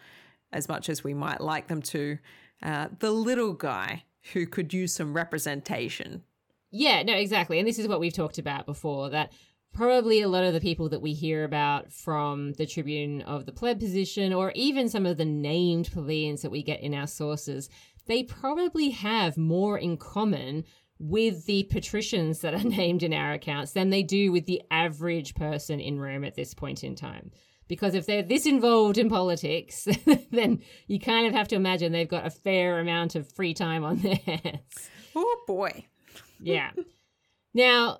[0.51, 2.17] as much as we might like them to,
[2.61, 6.23] uh, the little guy who could use some representation.
[6.71, 7.59] Yeah, no, exactly.
[7.59, 9.31] And this is what we've talked about before that
[9.73, 13.51] probably a lot of the people that we hear about from the Tribune of the
[13.51, 17.69] pleb position, or even some of the named plebeians that we get in our sources,
[18.07, 20.63] they probably have more in common
[20.99, 25.35] with the patricians that are named in our accounts than they do with the average
[25.35, 27.31] person in Rome at this point in time.
[27.67, 29.87] Because if they're this involved in politics,
[30.31, 33.83] then you kind of have to imagine they've got a fair amount of free time
[33.83, 34.89] on their hands.
[35.15, 35.85] Oh boy.
[36.41, 36.71] Yeah.
[37.53, 37.99] now,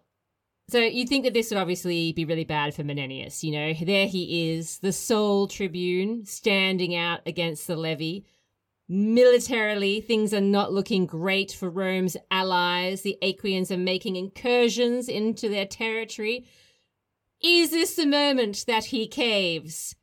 [0.70, 3.44] so you'd think that this would obviously be really bad for Menenius.
[3.44, 8.26] You know, there he is, the sole tribune, standing out against the levy.
[8.90, 13.02] Militarily, things are not looking great for Rome's allies.
[13.02, 16.48] The Aequians are making incursions into their territory.
[17.42, 19.96] Is this the moment that he caves?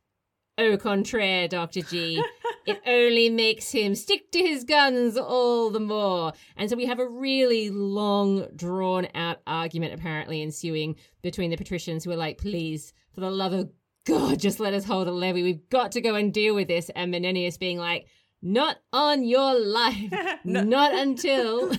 [0.57, 1.81] Au contraire, Dr.
[1.81, 2.23] G.
[2.65, 6.31] it only makes him stick to his guns all the more.
[6.55, 12.03] And so we have a really long, drawn out argument apparently ensuing between the patricians
[12.03, 13.69] who are like, please, for the love of
[14.05, 15.43] God, just let us hold a levy.
[15.43, 16.89] We've got to go and deal with this.
[16.95, 18.07] And Menenius being like,
[18.41, 20.11] not on your life.
[20.45, 20.61] No.
[20.61, 21.71] Not until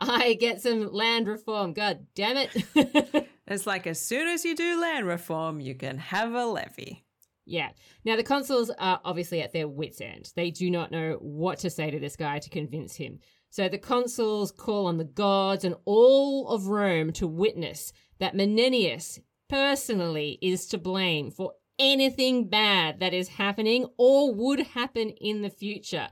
[0.00, 1.72] I get some land reform.
[1.72, 3.26] God damn it.
[3.48, 7.05] It's like as soon as you do land reform, you can have a levy.
[7.46, 7.70] Yeah.
[8.04, 10.32] Now, the consuls are obviously at their wits' end.
[10.34, 13.20] They do not know what to say to this guy to convince him.
[13.50, 19.20] So the consuls call on the gods and all of Rome to witness that Menenius
[19.48, 25.50] personally is to blame for anything bad that is happening or would happen in the
[25.50, 26.08] future.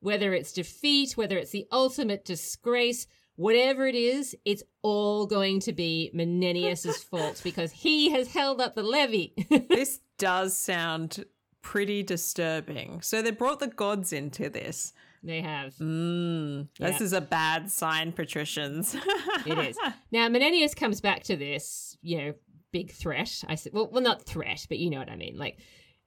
[0.00, 5.72] Whether it's defeat, whether it's the ultimate disgrace, whatever it is, it's all going to
[5.72, 9.34] be Menenius's fault because he has held up the levy.
[9.70, 11.24] this does sound
[11.62, 13.00] pretty disturbing.
[13.02, 14.92] So they brought the gods into this.
[15.22, 15.74] They have.
[15.76, 17.04] Mm, this Yeah.
[17.04, 18.94] is a bad sign, patricians.
[19.46, 19.76] It is.
[20.12, 22.34] Now, Menenius comes back to this, you know,
[22.72, 23.42] big threat.
[23.48, 25.36] I s- well, well, not threat, but you know what I mean.
[25.38, 25.58] Like,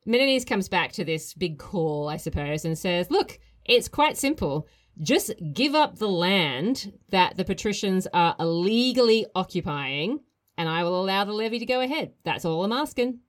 [0.07, 4.67] Menenius comes back to this big call, I suppose, and says, "Look, it's quite simple.
[5.01, 10.19] Just give up the land that the patricians are illegally occupying,
[10.57, 12.13] and I will allow the levy to go ahead.
[12.23, 13.19] That's all I'm asking."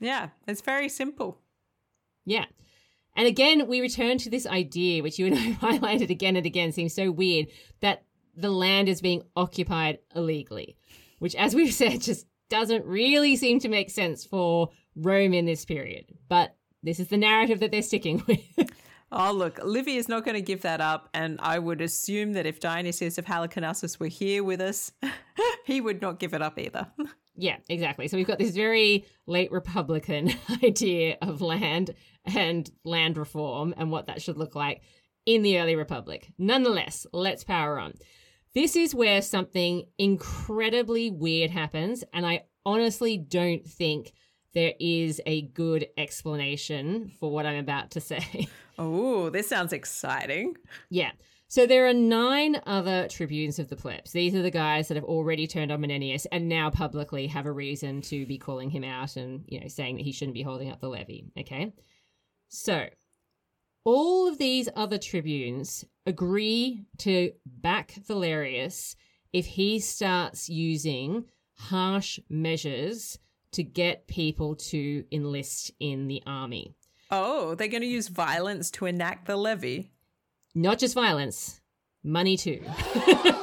[0.00, 1.40] Yeah, it's very simple.
[2.24, 2.46] Yeah.
[3.16, 6.72] And again, we return to this idea, which you and I highlighted again and again,
[6.72, 7.46] seems so weird,
[7.80, 8.04] that
[8.36, 10.76] the land is being occupied illegally,
[11.18, 15.64] which, as we've said, just doesn't really seem to make sense for Rome in this
[15.64, 16.06] period.
[16.28, 18.70] But this is the narrative that they're sticking with.
[19.16, 21.08] Oh, look, Livy is not going to give that up.
[21.14, 24.92] And I would assume that if Dionysius of Halicarnassus were here with us,
[25.64, 26.88] he would not give it up either.
[27.36, 28.08] Yeah, exactly.
[28.08, 31.94] So we've got this very late Republican idea of land
[32.24, 34.82] and land reform and what that should look like
[35.26, 36.32] in the early Republic.
[36.38, 37.94] Nonetheless, let's power on.
[38.54, 44.12] This is where something incredibly weird happens, and I honestly don't think
[44.54, 48.48] there is a good explanation for what I'm about to say.
[48.76, 50.56] Oh, this sounds exciting.
[50.90, 51.12] yeah.
[51.54, 54.10] So there are nine other tribunes of the plebs.
[54.10, 57.52] These are the guys that have already turned on Menenius and now publicly have a
[57.52, 60.68] reason to be calling him out and, you know, saying that he shouldn't be holding
[60.68, 61.26] up the levy.
[61.38, 61.72] Okay.
[62.48, 62.88] So
[63.84, 68.96] all of these other tribunes agree to back Valerius
[69.32, 73.16] if he starts using harsh measures
[73.52, 76.74] to get people to enlist in the army.
[77.12, 79.92] Oh, they're going to use violence to enact the levy.
[80.54, 81.60] Not just violence,
[82.02, 82.62] money too.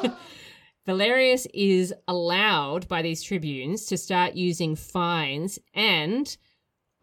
[0.86, 6.36] Valerius is allowed by these tribunes to start using fines and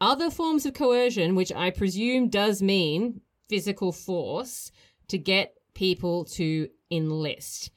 [0.00, 4.70] other forms of coercion, which I presume does mean physical force,
[5.08, 7.70] to get people to enlist.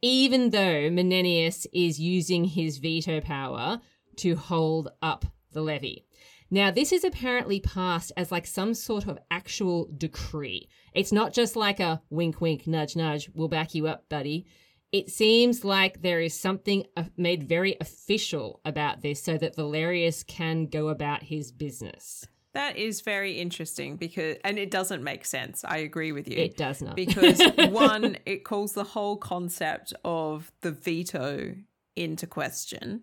[0.00, 3.80] Even though Menenius is using his veto power
[4.16, 6.04] to hold up the levy.
[6.50, 10.68] Now, this is apparently passed as like some sort of actual decree.
[10.94, 14.46] It's not just like a wink, wink, nudge, nudge, we'll back you up, buddy.
[14.90, 20.22] It seems like there is something uh, made very official about this so that Valerius
[20.22, 22.26] can go about his business.
[22.54, 25.62] That is very interesting because, and it doesn't make sense.
[25.62, 26.38] I agree with you.
[26.38, 26.96] It does not.
[26.96, 31.54] because one, it calls the whole concept of the veto
[31.94, 33.02] into question,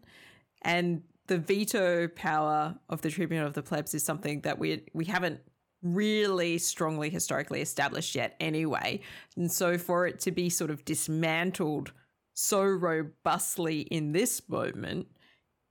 [0.63, 5.05] and the veto power of the tribune of the plebs is something that we we
[5.05, 5.41] haven't
[5.81, 8.99] really strongly historically established yet anyway.
[9.37, 11.91] And so for it to be sort of dismantled
[12.33, 15.07] so robustly in this moment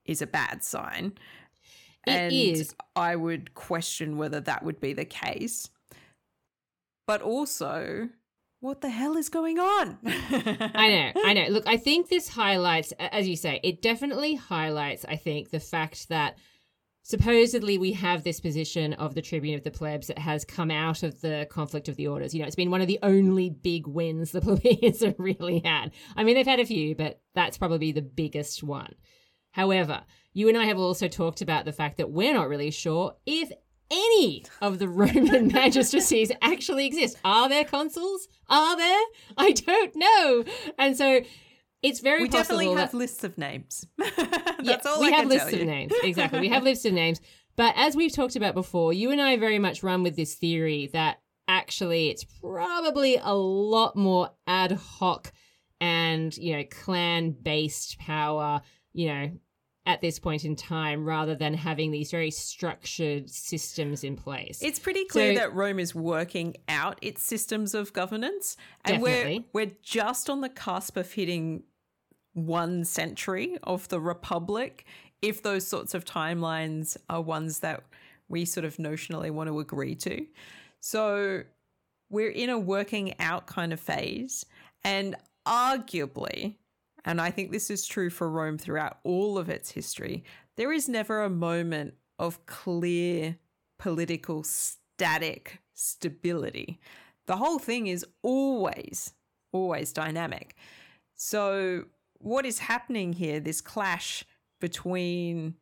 [0.05, 1.13] is a bad sign.
[2.07, 2.75] It and is.
[2.95, 5.69] i would question whether that would be the case.
[7.07, 8.09] But also
[8.65, 11.47] what the hell is going on I know, I know.
[11.49, 16.09] Look, I think this highlights, as you say, it definitely highlights, I think, the fact
[16.09, 16.39] that
[17.03, 21.03] supposedly we have this position of the Tribune of the Plebs that has come out
[21.03, 22.33] of the conflict of the orders.
[22.33, 25.91] You know, it's been one of the only big wins the plebeians have really had.
[26.17, 28.95] I mean, they've had a few, but that's probably the biggest one.
[29.51, 33.15] However, you and I have also talked about the fact that we're not really sure
[33.27, 33.53] if
[33.95, 37.17] any of the Roman magistracies actually exist.
[37.25, 38.29] Are there consuls?
[38.49, 39.03] Are there?
[39.37, 40.45] I don't know.
[40.79, 41.21] And so
[41.83, 44.11] it's very we definitely that- have lists of names yeah,
[44.63, 45.93] that's all we I have lists of names.
[46.03, 46.41] Exactly.
[46.41, 47.21] We have lists of names.
[47.57, 50.91] But as we've talked about before, you and I very much run with this theory
[50.93, 55.33] that actually it's probably a lot more ad hoc
[55.81, 59.31] and, you know, clan based power, you know,
[59.87, 64.63] at this point in time rather than having these very structured systems in place.
[64.63, 69.45] It's pretty clear So- that Rome is working out its systems of governance, and Definitely.
[69.53, 71.65] we're we're just on the cusp of hitting
[72.33, 74.85] one century of the Republic.
[75.21, 77.85] If those sorts of timelines are ones that
[78.29, 80.27] we sort of notionally want to agree to,
[80.81, 81.43] so
[82.11, 84.45] we're in a working out kind of phase,
[84.83, 85.15] and
[85.47, 86.57] arguably,
[87.05, 90.25] and I think this is true for Rome throughout all of its history,
[90.57, 93.37] there is never a moment of clear
[93.79, 96.81] political static stability.
[97.27, 99.15] the whole thing is always,
[99.51, 100.55] always dynamic.
[101.15, 101.85] So,
[102.19, 104.25] what is happening here, this clash
[104.61, 105.55] between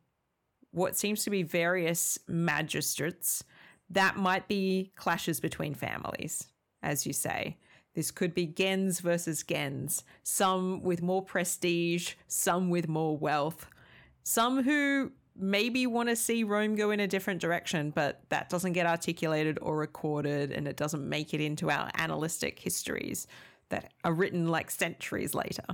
[0.71, 3.43] what seems to be various magistrates,
[3.89, 6.47] that might be clashes between families,
[6.81, 7.57] as you say.
[7.93, 13.67] This could be gens versus gens, some with more prestige, some with more wealth,
[14.23, 18.73] some who maybe want to see Rome go in a different direction, but that doesn't
[18.73, 23.27] get articulated or recorded and it doesn't make it into our annalistic histories
[23.69, 25.65] that are written like centuries later.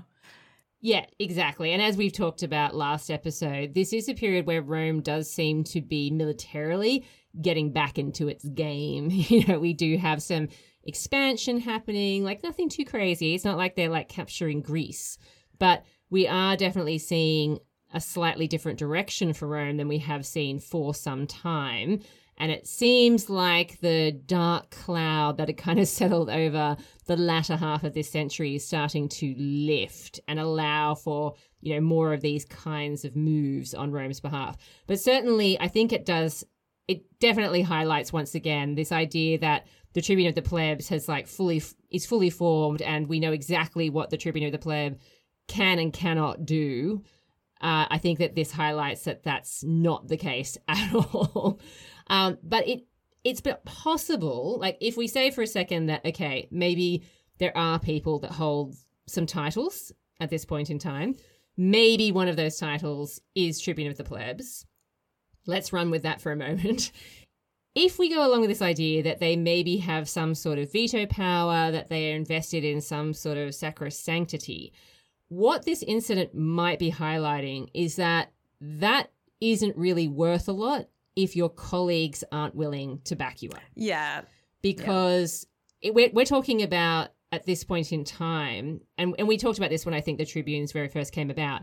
[0.82, 1.74] Yeah, exactly.
[1.74, 5.65] And as we've talked about last episode, this is a period where Rome does seem
[5.65, 7.05] to be militarily
[7.41, 9.09] getting back into its game.
[9.30, 10.47] You know, we do have some
[10.84, 13.36] expansion happening, like nothing too crazy.
[13.36, 15.17] It's not like they're like capturing Greece,
[15.57, 17.59] but we are definitely seeing
[17.93, 22.01] a slightly different direction for Rome than we have seen for some time.
[22.38, 27.57] And it seems like the dark cloud that had kind of settled over the latter
[27.57, 32.21] half of this century is starting to lift and allow for, you know, more of
[32.21, 34.55] these kinds of moves on Rome's behalf.
[34.88, 36.45] But certainly, I think it does,
[36.90, 41.28] it definitely highlights once again this idea that the Tribune of the Plebs has like
[41.28, 41.62] fully,
[41.92, 45.00] is fully formed and we know exactly what the Tribune of the Pleb
[45.48, 47.04] can and cannot do.
[47.62, 51.60] Uh, I think that this highlights that that's not the case at all.
[52.08, 52.88] Um, but it
[53.24, 57.04] it's possible, like if we say for a second that okay, maybe
[57.38, 58.76] there are people that hold
[59.08, 61.16] some titles at this point in time.
[61.56, 64.66] Maybe one of those titles is Tribune of the Plebs.
[65.50, 66.91] Let's run with that for a moment.
[67.76, 71.06] If we go along with this idea that they maybe have some sort of veto
[71.06, 74.72] power, that they are invested in some sort of sacrosanctity,
[75.30, 81.36] what this incident might be highlighting is that that isn't really worth a lot if
[81.36, 83.62] your colleagues aren't willing to back you up.
[83.76, 84.22] Yeah.
[84.62, 85.45] Because
[85.82, 85.89] yeah.
[85.89, 89.70] It, we're, we're talking about at this point in time, and, and we talked about
[89.70, 91.62] this when I think the Tribunes very first came about.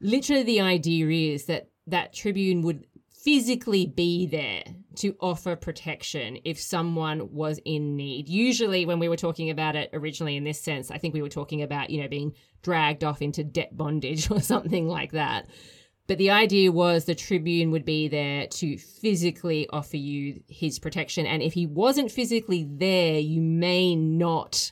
[0.00, 2.86] Literally, the idea is that that Tribune would
[3.24, 4.62] physically be there
[4.96, 8.28] to offer protection if someone was in need.
[8.28, 11.30] Usually, when we were talking about it originally in this sense, I think we were
[11.30, 15.48] talking about, you know, being dragged off into debt bondage or something like that.
[16.06, 21.24] But the idea was the Tribune would be there to physically offer you his protection.
[21.24, 24.70] And if he wasn't physically there, you may not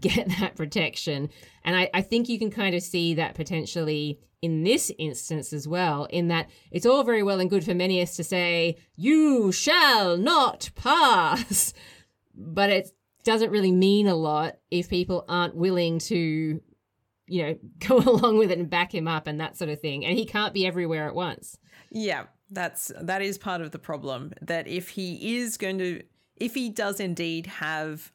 [0.00, 1.30] get that protection.
[1.64, 5.66] And I, I think you can kind of see that potentially in this instance as
[5.66, 10.16] well, in that it's all very well and good for Menenius to say, you shall
[10.16, 11.72] not pass.
[12.38, 12.90] But it
[13.24, 16.60] doesn't really mean a lot if people aren't willing to
[17.26, 20.04] you know, go along with it and back him up and that sort of thing.
[20.04, 21.58] And he can't be everywhere at once.
[21.90, 24.32] Yeah, that's that is part of the problem.
[24.40, 26.02] That if he is going to,
[26.36, 28.12] if he does indeed have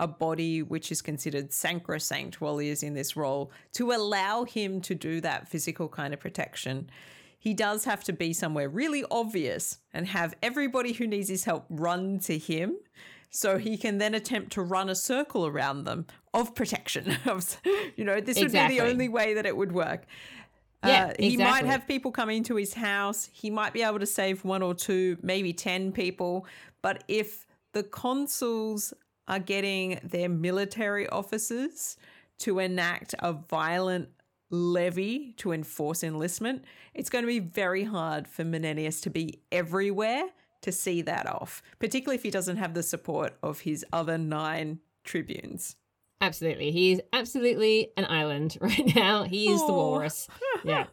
[0.00, 4.80] a body which is considered sacrosanct while he is in this role, to allow him
[4.80, 6.90] to do that physical kind of protection,
[7.38, 11.66] he does have to be somewhere really obvious and have everybody who needs his help
[11.68, 12.76] run to him
[13.30, 17.16] so he can then attempt to run a circle around them of protection.
[17.96, 18.60] you know, this exactly.
[18.60, 20.06] would be the only way that it would work.
[20.84, 23.28] Yeah, uh, he might have people coming to his house.
[23.32, 26.46] He might be able to save one or two, maybe 10 people.
[26.82, 28.94] But if the consuls
[29.28, 31.96] are getting their military officers
[32.38, 34.08] to enact a violent
[34.50, 36.64] levy to enforce enlistment,
[36.94, 40.24] it's going to be very hard for Menenius to be everywhere
[40.62, 44.80] to see that off, particularly if he doesn't have the support of his other nine
[45.04, 45.76] tribunes.
[46.20, 46.70] Absolutely.
[46.70, 49.24] He's absolutely an island right now.
[49.24, 49.66] He is Aww.
[49.66, 50.28] the walrus.
[50.64, 50.86] Yeah.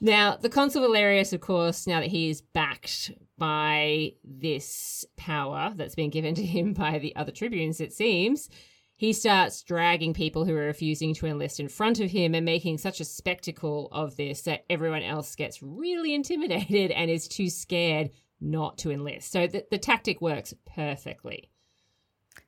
[0.00, 5.94] now, the consul Valerius, of course, now that he is backed by this power that's
[5.94, 8.48] been given to him by the other tribunes, it seems,
[8.96, 12.78] he starts dragging people who are refusing to enlist in front of him and making
[12.78, 18.10] such a spectacle of this that everyone else gets really intimidated and is too scared
[18.40, 19.32] not to enlist.
[19.32, 21.50] So the, the tactic works perfectly.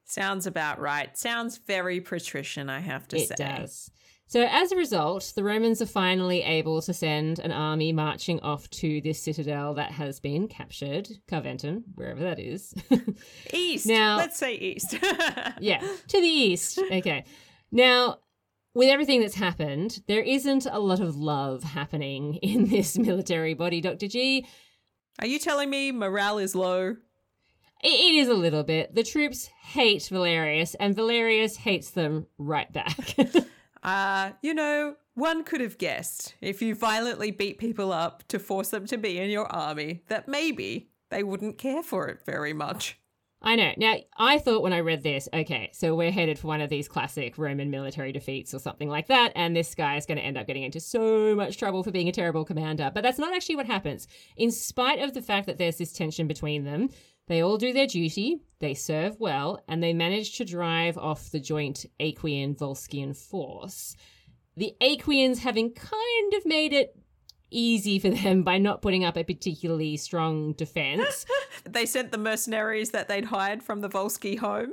[0.05, 1.16] Sounds about right.
[1.18, 3.34] Sounds very patrician, I have to it say.
[3.34, 3.91] It does.
[4.29, 8.68] So, as a result, the Romans are finally able to send an army marching off
[8.70, 12.74] to this citadel that has been captured, Carventum, wherever that is.
[13.53, 13.87] east.
[13.87, 14.99] Now, let's say east.
[15.61, 16.81] yeah, to the east.
[16.91, 17.24] Okay.
[17.70, 18.18] Now,
[18.74, 23.81] with everything that's happened, there isn't a lot of love happening in this military body,
[23.81, 24.09] Dr.
[24.09, 24.45] G.
[25.20, 26.97] Are you telling me morale is low?
[27.83, 28.93] It is a little bit.
[28.93, 33.16] The troops hate Valerius, and Valerius hates them right back.
[33.87, 38.70] uh, you know, one could have guessed if you violently beat people up to force
[38.70, 43.01] them to be in your army that maybe they wouldn't care for it very much.
[43.43, 43.72] I know.
[43.76, 46.89] Now, I thought when I read this, okay, so we're headed for one of these
[46.89, 50.37] classic Roman military defeats or something like that, and this guy is going to end
[50.37, 52.91] up getting into so much trouble for being a terrible commander.
[52.93, 54.09] But that's not actually what happens.
[54.37, 56.89] In spite of the fact that there's this tension between them,
[57.29, 61.41] they all do their duty, they serve well, and they manage to drive off the
[61.41, 63.97] joint Aequian Volscian force.
[64.57, 66.97] The Aequians having kind of made it
[67.51, 71.27] easy for them by not putting up a particularly strong defense.
[71.64, 74.72] they sent the mercenaries that they'd hired from the Volsci home.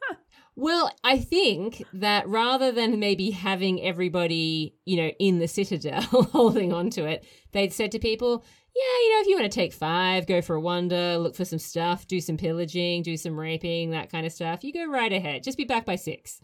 [0.56, 6.72] well, I think that rather than maybe having everybody, you know, in the citadel holding
[6.72, 8.44] on to it, they'd said to people,
[8.74, 11.44] yeah, you know, if you want to take five, go for a wander, look for
[11.44, 15.12] some stuff, do some pillaging, do some raping, that kind of stuff, you go right
[15.12, 15.42] ahead.
[15.42, 16.40] Just be back by six.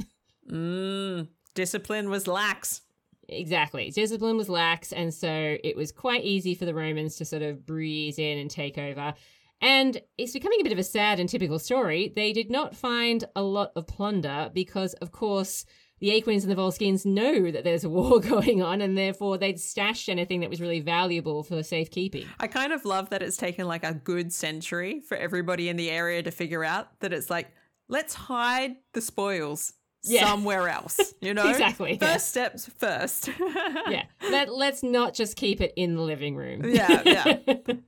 [0.51, 2.83] Mm, discipline was lax.
[3.29, 3.91] Exactly.
[3.91, 7.67] Discipline was lax, and so it was quite easy for the Romans to sort of
[7.67, 9.15] breeze in and take over.
[9.61, 12.13] And it's becoming a bit of a sad and typical story.
[12.15, 15.65] They did not find a lot of plunder because, of course,
[16.01, 19.61] the Aequians and the Volscians know that there's a war going on, and therefore they'd
[19.61, 22.27] stashed anything that was really valuable for safekeeping.
[22.39, 25.91] I kind of love that it's taken like a good century for everybody in the
[25.91, 27.49] area to figure out that it's like,
[27.89, 29.73] let's hide the spoils
[30.05, 30.27] yeah.
[30.27, 31.01] somewhere else.
[31.23, 31.99] You know, exactly.
[31.99, 32.17] First yeah.
[32.19, 33.31] steps first.
[33.89, 34.05] yeah.
[34.31, 36.65] Let Let's not just keep it in the living room.
[36.65, 37.39] yeah, yeah.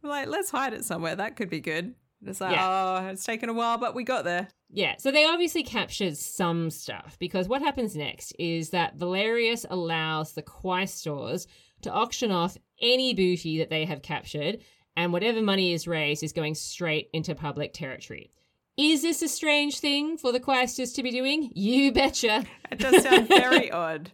[0.03, 1.15] like let's hide it somewhere.
[1.15, 1.95] That could be good.
[2.25, 3.01] It's like, yeah.
[3.01, 4.49] oh, it's taken a while, but we got there.
[4.71, 10.33] Yeah, so they obviously captured some stuff because what happens next is that Valerius allows
[10.33, 11.47] the quaestors
[11.83, 14.59] to auction off any booty that they have captured,
[14.97, 18.31] and whatever money is raised is going straight into public territory.
[18.77, 21.51] Is this a strange thing for the quaestors to be doing?
[21.55, 22.45] You betcha.
[22.71, 24.13] It does sound very odd.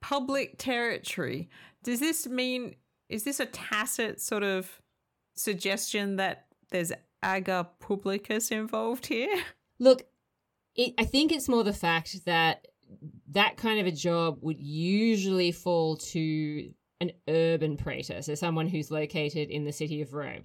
[0.00, 1.48] Public territory.
[1.82, 2.76] Does this mean,
[3.08, 4.80] is this a tacit sort of
[5.34, 6.92] suggestion that there's
[7.24, 9.42] ager publicus involved here?
[9.78, 10.02] Look,
[10.74, 12.66] it, I think it's more the fact that
[13.30, 18.90] that kind of a job would usually fall to an urban praetor, so someone who's
[18.90, 20.42] located in the city of Rome.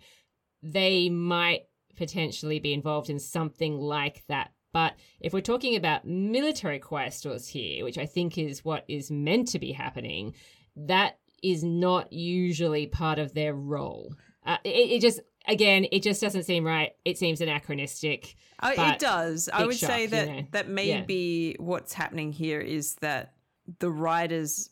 [0.62, 1.64] They might
[1.96, 4.52] potentially be involved in something like that.
[4.72, 9.50] But if we're talking about military quaestors here, which I think is what is meant
[9.50, 10.34] to be happening,
[10.76, 14.16] that is not usually part of their role.
[14.46, 16.94] Uh, it, it, just again, it just doesn't seem right.
[17.06, 18.36] It seems anachronistic.
[18.60, 19.50] Uh, it does.
[19.52, 20.48] I would shock, say that you know?
[20.52, 21.64] that maybe yeah.
[21.64, 23.34] what's happening here is that
[23.80, 24.70] the writers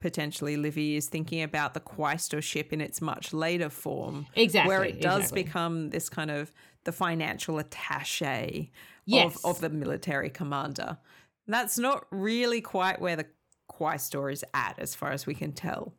[0.00, 4.26] potentially Livy is thinking about the quaestorship in its much later form.
[4.34, 4.68] Exactly.
[4.68, 5.42] Where it does exactly.
[5.44, 6.52] become this kind of
[6.84, 8.70] the financial attache
[9.04, 9.36] yes.
[9.36, 10.98] of, of the military commander.
[11.46, 13.26] that's not really quite where the
[13.70, 15.94] quaestor is at, as far as we can tell.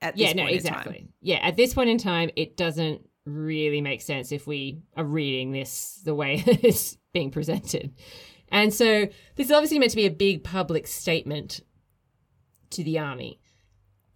[0.00, 1.08] At yeah, no, exactly.
[1.20, 5.52] Yeah, at this point in time, it doesn't really make sense if we are reading
[5.52, 7.94] this the way it's being presented.
[8.50, 9.06] And so
[9.36, 11.60] this is obviously meant to be a big public statement
[12.70, 13.40] to the army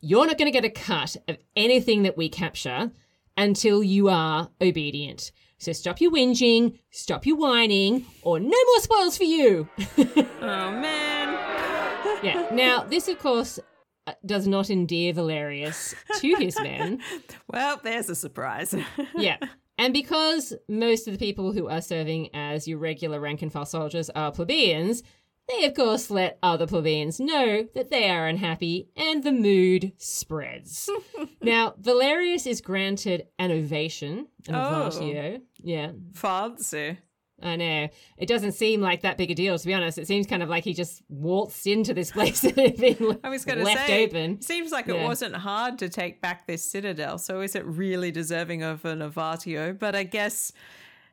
[0.03, 2.91] you're not going to get a cut of anything that we capture
[3.37, 5.31] until you are obedient.
[5.59, 9.69] So stop your whinging, stop your whining, or no more spoils for you.
[9.99, 10.03] oh,
[10.43, 12.25] man.
[12.25, 12.49] yeah.
[12.53, 13.61] Now, this, of course,
[14.05, 17.01] Uh, does not endear Valerius to his men.
[17.53, 18.75] well, there's a surprise.
[19.17, 19.37] yeah.
[19.79, 23.65] And because most of the people who are serving as your regular rank and file
[23.65, 25.05] soldiers are plebeians,
[25.49, 30.89] they, of course, let other plebeians know that they are unhappy, and the mood spreads.
[31.43, 34.89] now, Valerius is granted an ovation, an oh.
[34.89, 35.41] ovatio.
[35.59, 35.93] Yeah.
[36.15, 36.99] Fancy.
[37.43, 37.89] I know.
[38.17, 39.99] It doesn't seem like that big a deal, to be honest.
[39.99, 43.65] It seems kind of like he just waltzed into this place been I was gonna
[43.65, 44.41] left say, open.
[44.41, 44.95] Seems like yeah.
[44.95, 49.01] it wasn't hard to take back this citadel, so is it really deserving of an
[49.01, 49.79] ovatio?
[49.79, 50.53] But I guess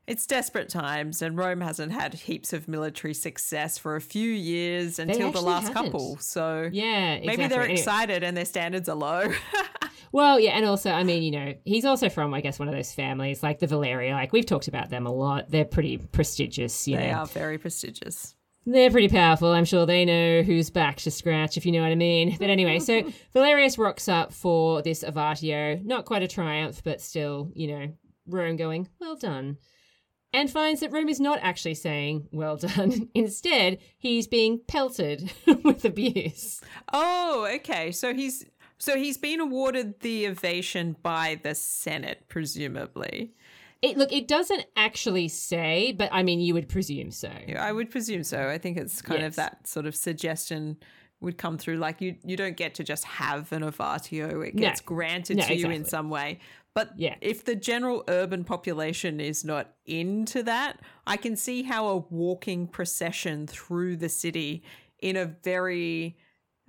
[0.09, 4.97] it's desperate times, and Rome hasn't had heaps of military success for a few years
[4.97, 5.91] until the last haven't.
[5.91, 6.17] couple.
[6.17, 7.27] So yeah, exactly.
[7.27, 9.31] maybe they're excited and their standards are low.
[10.11, 12.73] well, yeah, and also, I mean, you know, he's also from, I guess, one of
[12.73, 14.13] those families like the Valeria.
[14.13, 15.49] Like we've talked about them a lot.
[15.49, 16.87] They're pretty prestigious.
[16.87, 17.19] You they know.
[17.19, 18.35] are very prestigious.
[18.65, 19.51] They're pretty powerful.
[19.51, 22.35] I'm sure they know who's back to scratch, if you know what I mean.
[22.39, 23.03] But anyway, so
[23.33, 25.83] Valerius rocks up for this Ovatio.
[25.83, 27.93] Not quite a triumph, but still, you know,
[28.27, 29.57] Rome going, well done
[30.33, 33.09] and finds that Rome is not actually saying, well done.
[33.15, 35.31] Instead, he's being pelted
[35.63, 36.61] with abuse.
[36.93, 37.91] Oh, okay.
[37.91, 38.45] So he's
[38.79, 43.33] so he's been awarded the ovation by the Senate, presumably.
[43.81, 47.31] It, look, it doesn't actually say, but I mean, you would presume so.
[47.47, 48.49] Yeah, I would presume so.
[48.49, 49.29] I think it's kind yes.
[49.29, 50.77] of that sort of suggestion
[51.21, 51.77] would come through.
[51.77, 54.61] Like you, you don't get to just have an ovatio; it No.
[54.61, 56.39] gets granted No, to you in some way.
[56.73, 57.15] But Yeah.
[57.21, 62.67] if the general urban population is not into that, I can see how a walking
[62.67, 64.63] procession through the city
[65.01, 66.17] in a very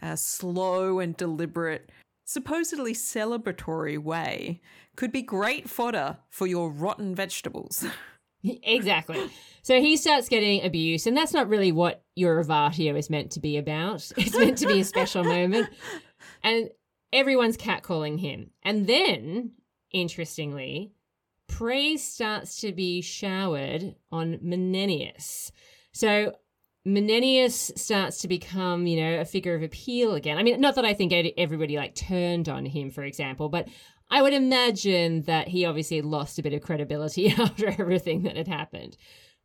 [0.02, 1.90] uh, slow and deliberate,
[2.24, 4.60] supposedly celebratory way
[4.96, 7.86] could be great fodder for your rotten vegetables.
[8.44, 9.30] exactly.
[9.62, 12.38] So he starts getting abuse, and that's not really what your
[12.96, 14.10] is meant to be about.
[14.16, 15.68] It's meant to be a special moment.
[16.42, 16.70] And
[17.12, 18.50] everyone's catcalling him.
[18.62, 19.52] And then,
[19.90, 20.92] interestingly,
[21.48, 25.50] praise starts to be showered on Menenius.
[25.92, 26.34] So
[26.86, 30.38] Menenius starts to become, you know, a figure of appeal again.
[30.38, 33.68] I mean, not that I think everybody like turned on him, for example, but
[34.10, 38.48] I would imagine that he obviously lost a bit of credibility after everything that had
[38.48, 38.96] happened.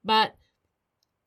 [0.03, 0.36] But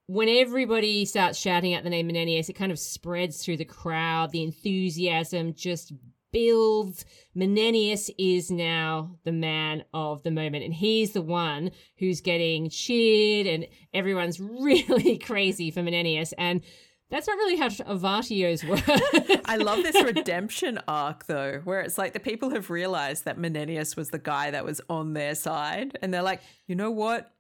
[0.06, 4.32] when everybody starts shouting out the name Menenius, it kind of spreads through the crowd.
[4.32, 5.92] The enthusiasm just
[6.33, 7.05] builds.
[7.37, 13.47] Menenius is now the man of the moment, and he's the one who's getting cheered,
[13.47, 16.33] and everyone's really crazy for Menenius.
[16.39, 16.62] And
[17.11, 19.43] that's not really how Ovatios work.
[19.47, 23.97] I love this redemption arc though, where it's like the people have realized that Menenius
[23.97, 27.33] was the guy that was on their side, and they're like, you know what?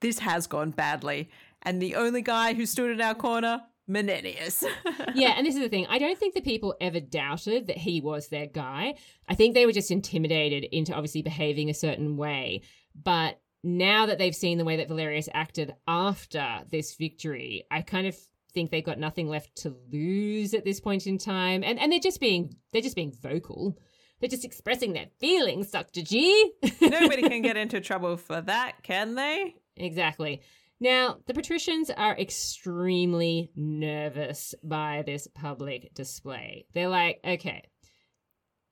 [0.00, 1.28] This has gone badly.
[1.62, 4.64] And the only guy who stood in our corner, Menenius.
[5.14, 5.86] yeah, and this is the thing.
[5.88, 8.94] I don't think the people ever doubted that he was their guy.
[9.28, 12.62] I think they were just intimidated into obviously behaving a certain way.
[12.94, 18.06] But now that they've seen the way that Valerius acted after this victory, I kind
[18.06, 18.16] of
[18.52, 21.62] think they've got nothing left to lose at this point in time.
[21.64, 23.76] And and they're just being they're just being vocal.
[24.20, 26.02] They're just expressing their feelings, Dr.
[26.02, 26.52] G.
[26.80, 29.54] Nobody can get into trouble for that, can they?
[29.76, 30.42] Exactly.
[30.80, 36.64] Now, the patricians are extremely nervous by this public display.
[36.72, 37.68] They're like, okay,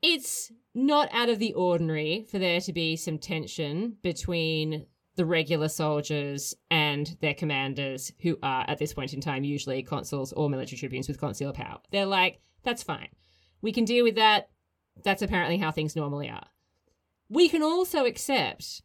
[0.01, 4.87] it's not out of the ordinary for there to be some tension between
[5.17, 10.33] the regular soldiers and their commanders, who are at this point in time usually consuls
[10.33, 11.79] or military tribunes with consular power.
[11.91, 13.09] They're like, that's fine.
[13.61, 14.49] We can deal with that.
[15.03, 16.47] That's apparently how things normally are.
[17.29, 18.83] We can also accept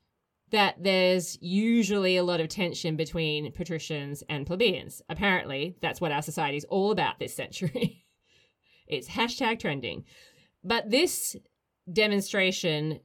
[0.53, 5.01] that there's usually a lot of tension between patricians and plebeians.
[5.09, 8.05] Apparently, that's what our society is all about this century.
[8.87, 10.05] it's hashtag trending.
[10.63, 11.35] But this
[11.91, 12.99] demonstration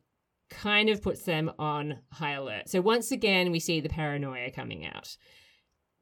[0.51, 2.69] kind of puts them on high alert.
[2.69, 5.17] So once again, we see the paranoia coming out.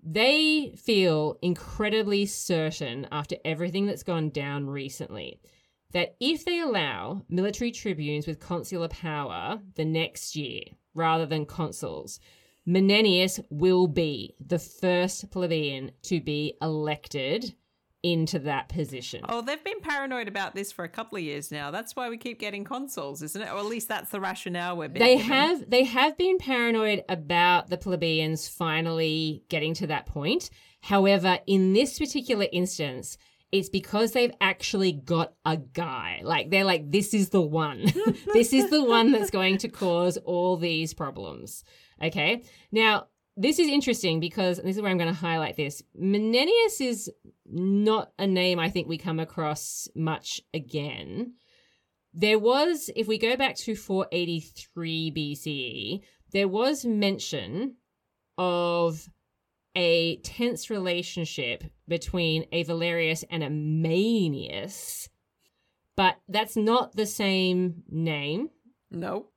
[0.03, 5.38] They feel incredibly certain after everything that's gone down recently
[5.92, 10.62] that if they allow military tribunes with consular power the next year
[10.97, 12.18] rather than consuls,
[12.66, 17.55] Menenius will be the first plebeian to be elected
[18.03, 19.20] into that position.
[19.28, 21.70] Oh, they've been paranoid about this for a couple of years now.
[21.70, 23.51] That's why we keep getting consuls, isn't it?
[23.51, 25.32] Or at least that's the rationale we're being they given.
[25.32, 30.51] have they have been paranoid about the plebeians finally getting to that point.
[30.82, 33.18] However, in this particular instance,
[33.53, 36.20] it's because they've actually got a guy.
[36.22, 37.84] Like they're like, this is the one.
[38.32, 41.64] this is the one that's going to cause all these problems.
[42.03, 42.42] Okay.
[42.72, 45.82] Now, this is interesting because this is where I'm going to highlight this.
[46.01, 47.11] Menenius is
[47.44, 51.34] not a name I think we come across much again.
[52.14, 56.01] There was, if we go back to 483 BCE,
[56.32, 57.76] there was mention
[58.38, 59.07] of
[59.76, 65.09] a tense relationship between a Valerius and a Manius,
[65.97, 68.51] but that's not the same name.
[68.91, 69.32] Nope.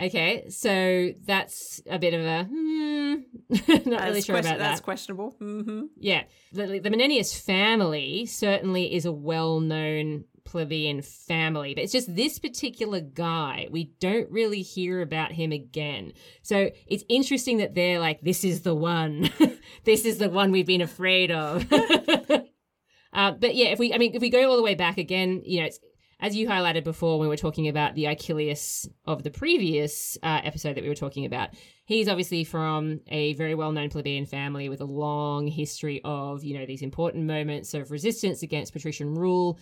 [0.00, 3.14] Okay, so that's a bit of a hmm,
[3.90, 4.58] not really That's sure ques- about that.
[4.58, 5.36] That's questionable.
[5.40, 5.86] Mm-hmm.
[5.98, 6.22] Yeah,
[6.52, 13.00] the, the Menenius family certainly is a well-known plebeian family, but it's just this particular
[13.00, 13.68] guy.
[13.70, 16.12] We don't really hear about him again.
[16.42, 19.30] So it's interesting that they're like, this is the one.
[19.84, 21.70] this is the one we've been afraid of.
[23.12, 25.42] uh, but yeah, if we, I mean, if we go all the way back again,
[25.44, 25.80] you know, it's,
[26.20, 30.40] as you highlighted before when we were talking about the Achilles of the previous uh,
[30.44, 31.50] episode that we were talking about,
[31.86, 36.66] he's obviously from a very well-known plebeian family with a long history of, you know,
[36.66, 39.58] these important moments of resistance against patrician rule.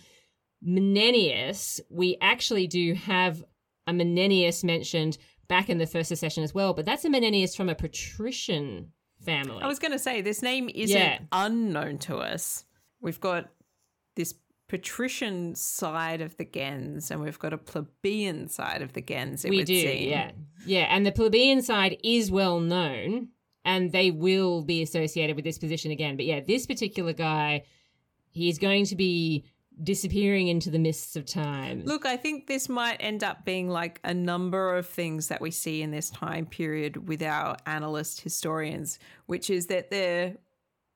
[0.65, 3.43] Menenius, we actually do have
[3.87, 7.69] a Menenius mentioned back in the first secession as well, but that's a Menenius from
[7.69, 8.91] a patrician
[9.23, 9.61] family.
[9.61, 11.19] I was going to say this name isn't Yeah.
[11.31, 12.65] unknown to us.
[13.01, 13.49] We've got
[14.15, 14.33] this
[14.67, 19.43] patrician side of the Gens, and we've got a plebeian side of the Gens.
[19.45, 20.09] It we would do, seem.
[20.09, 20.31] yeah,
[20.65, 20.87] yeah.
[20.89, 23.29] And the plebeian side is well known,
[23.65, 26.15] and they will be associated with this position again.
[26.17, 27.63] But yeah, this particular guy,
[28.31, 29.45] he's going to be
[29.83, 31.83] disappearing into the mists of time.
[31.85, 35.51] Look, I think this might end up being like a number of things that we
[35.51, 40.35] see in this time period with our annalist historians, which is that they're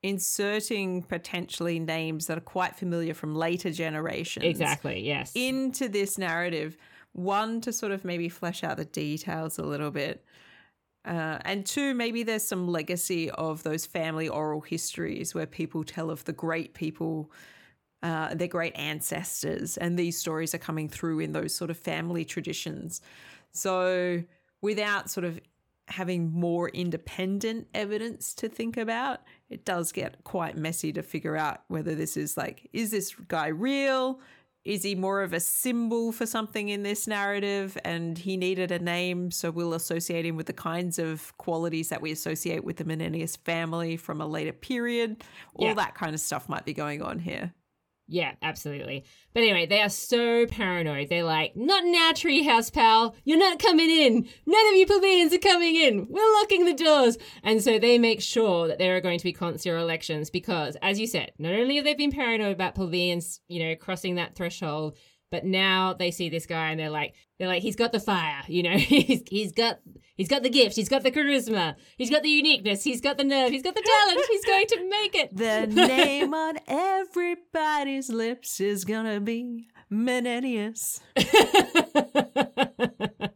[0.04, 4.46] inserting potentially names that are quite familiar from later generations.
[4.46, 5.32] Exactly, yes.
[5.34, 6.78] Into this narrative.
[7.14, 10.26] One, to sort of maybe flesh out the details a little bit.
[11.06, 16.10] Uh, and two, maybe there's some legacy of those family oral histories where people tell
[16.10, 17.32] of the great people,
[18.04, 22.26] uh, their great ancestors, and these stories are coming through in those sort of family
[22.26, 23.02] traditions.
[23.52, 24.24] So,
[24.62, 25.40] without sort of
[25.88, 31.62] having more independent evidence to think about, it does get quite messy to figure out
[31.68, 34.20] whether this is like, is this guy real?
[34.66, 38.80] Is he more of a symbol for something in this narrative and he needed a
[38.80, 42.86] name, so we'll associate him with the kinds of qualities that we associate with the
[42.86, 45.22] Menenius family from a later period?
[45.56, 45.74] All Yeah.
[45.74, 47.54] that kind of stuff might be going on here.
[48.08, 49.06] Yeah, absolutely.
[49.34, 51.08] But anyway, they are so paranoid.
[51.08, 53.16] They're like, not in our treehouse, pal.
[53.24, 54.28] You're not coming in.
[54.46, 56.08] None of you plebeians are coming in.
[56.10, 57.18] We're locking the doors.
[57.44, 61.00] And so they make sure that there are going to be consular elections because, as
[61.00, 64.98] you said, not only have they been paranoid about plebeians, you know, crossing that threshold,
[65.34, 68.44] but now they see this guy and they're like, they're like, he's got the fire,
[68.48, 69.80] you know, he's, he's got,
[70.16, 73.24] he's got the gift, he's got the charisma, he's got the uniqueness, he's got the
[73.24, 75.36] nerve, he's got the talent, he's going to make it.
[75.36, 81.02] The name on everybody's lips is gonna be Menenius.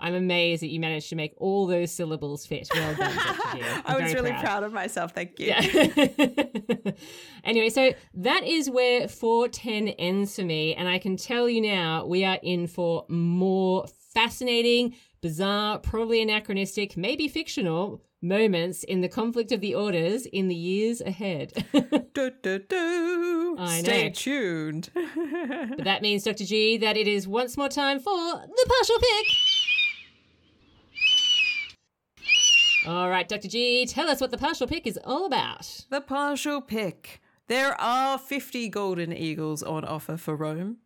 [0.00, 2.68] I'm amazed that you managed to make all those syllables fit.
[2.74, 3.56] Well done, Dr.
[3.58, 3.62] G.
[3.62, 4.62] I'm I was really proud.
[4.62, 5.12] of myself.
[5.12, 5.46] Thank you.
[5.48, 6.92] Yeah.
[7.44, 10.74] anyway, so that is where 410 ends for me.
[10.74, 16.96] And I can tell you now, we are in for more fascinating, bizarre, probably anachronistic,
[16.96, 21.52] maybe fictional moments in the conflict of the orders in the years ahead.
[22.12, 23.56] Do, do, do.
[23.58, 24.12] I Stay know.
[24.14, 24.90] tuned.
[24.94, 26.44] but that means, Dr.
[26.44, 29.26] G, that it is once more time for the partial pick.
[32.86, 33.48] All right, Dr.
[33.48, 35.84] G, tell us what the partial pick is all about.
[35.90, 37.20] the partial pick.
[37.46, 40.78] There are 50 golden eagles on offer for Rome,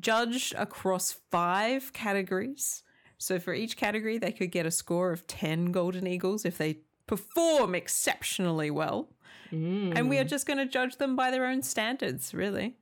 [0.00, 2.82] judged across five categories.
[3.18, 6.78] So for each category, they could get a score of 10 golden eagles if they
[7.06, 9.08] perform exceptionally well.
[9.50, 10.28] And we are mm.
[10.28, 12.76] just going to judge them by their own standards, really.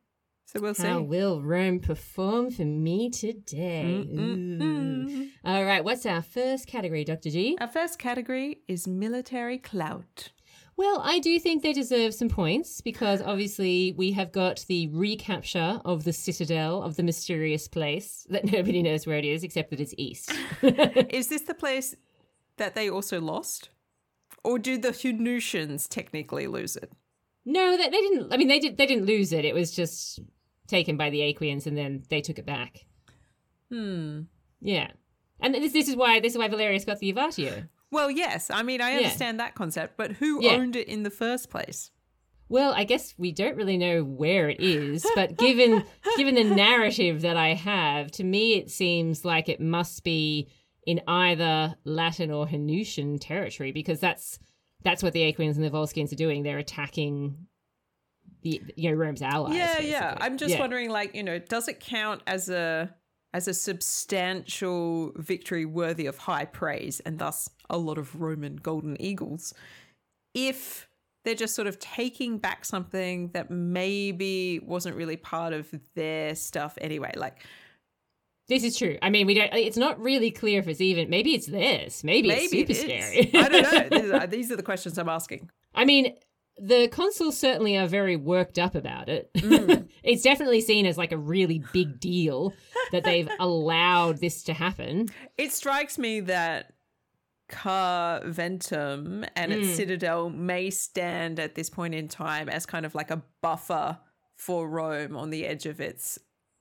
[0.46, 0.86] So we'll see.
[0.86, 3.84] How will Rome perform for me today?
[3.84, 5.28] Ooh.
[5.44, 7.30] All right, what's our first category, Dr.
[7.30, 7.56] G?
[7.60, 10.30] Our first category is military clout.
[10.76, 15.80] Well, I do think they deserve some points because obviously we have got the recapture
[15.84, 19.80] of the citadel of the mysterious place that nobody knows where it is except that
[19.80, 20.32] it's east.
[20.62, 21.94] Is this the place
[22.58, 23.70] that they also lost?
[24.44, 26.92] Or do the Hernicians technically lose it?
[27.46, 28.32] no, they, they didn't.
[28.32, 28.76] I mean, they did.
[28.76, 29.44] They didn't lose it.
[29.44, 30.18] It was just
[30.66, 32.84] taken by the Aequians, and then they took it back.
[33.70, 34.22] Hmm.
[34.60, 34.90] Yeah,
[35.40, 37.68] and this, this is why this is why Valerius got the Ovatio.
[37.90, 38.50] Well, yes.
[38.50, 38.96] I mean, I Yeah.
[38.98, 40.52] understand that concept, but who Yeah.
[40.52, 41.90] owned it in the first place?
[42.48, 45.84] Well, I guess we don't really know where it is, but given
[46.16, 50.48] given the narrative that I have, to me it seems like it must be
[50.86, 54.38] in either Latin or Hernician territory because that's
[54.84, 56.44] that's what the Aequians and the Volscians are doing.
[56.44, 57.46] They're attacking
[58.42, 59.56] the you know Rome's allies.
[59.56, 60.16] yeah, yeah.
[60.20, 60.60] I'm just Yeah.
[60.60, 62.94] wondering, like, you know, does it count as a
[63.36, 68.98] as a substantial victory worthy of high praise and thus a lot of Roman golden
[68.98, 69.52] eagles
[70.32, 70.88] if
[71.22, 76.78] they're just sort of taking back something that maybe wasn't really part of their stuff
[76.80, 77.12] anyway?
[77.14, 77.44] Like,
[78.48, 78.96] This is true.
[79.02, 79.52] I mean, we don't.
[79.52, 81.10] It's not really clear if it's even.
[81.10, 82.02] Maybe it's this.
[82.04, 83.30] Maybe, it's super it scary.
[83.34, 83.98] I don't know.
[84.00, 85.50] These are, these are the questions I'm asking.
[85.74, 86.14] I mean,
[86.58, 89.30] the consuls certainly are very worked up about it.
[89.34, 89.88] Mm.
[90.02, 92.54] it's definitely seen as like a really big deal
[92.92, 95.08] that they've allowed this to happen.
[95.36, 96.72] It strikes me that
[97.50, 99.74] Carventum and its Mm.
[99.76, 103.98] citadel may stand at this point in time as kind of like a buffer
[104.36, 106.18] for Rome on the edge of its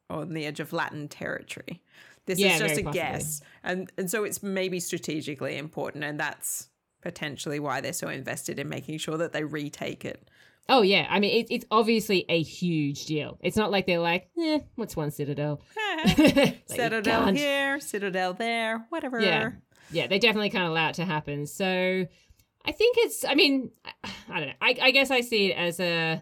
[0.09, 1.81] on the edge of Latin territory.
[2.27, 2.93] This Yeah, is just a possibly.
[2.93, 3.41] guess.
[3.63, 6.67] And and so it's maybe strategically important and that's
[7.05, 10.27] potentially why they're so invested in making sure that they retake it.
[10.67, 13.37] Oh yeah, I mean it, it's obviously a huge deal.
[13.41, 15.61] It's not like they're like, eh, what's one citadel?
[16.05, 19.19] Like, Citadel here, citadel there, whatever.
[19.21, 19.51] Yeah,
[19.91, 21.45] yeah, they definitely can't allow it to happen.
[21.47, 21.65] So
[22.65, 23.23] I think it's.
[23.23, 23.91] I mean, I,
[24.29, 24.53] I don't know.
[24.61, 26.21] I, I guess I see it as a.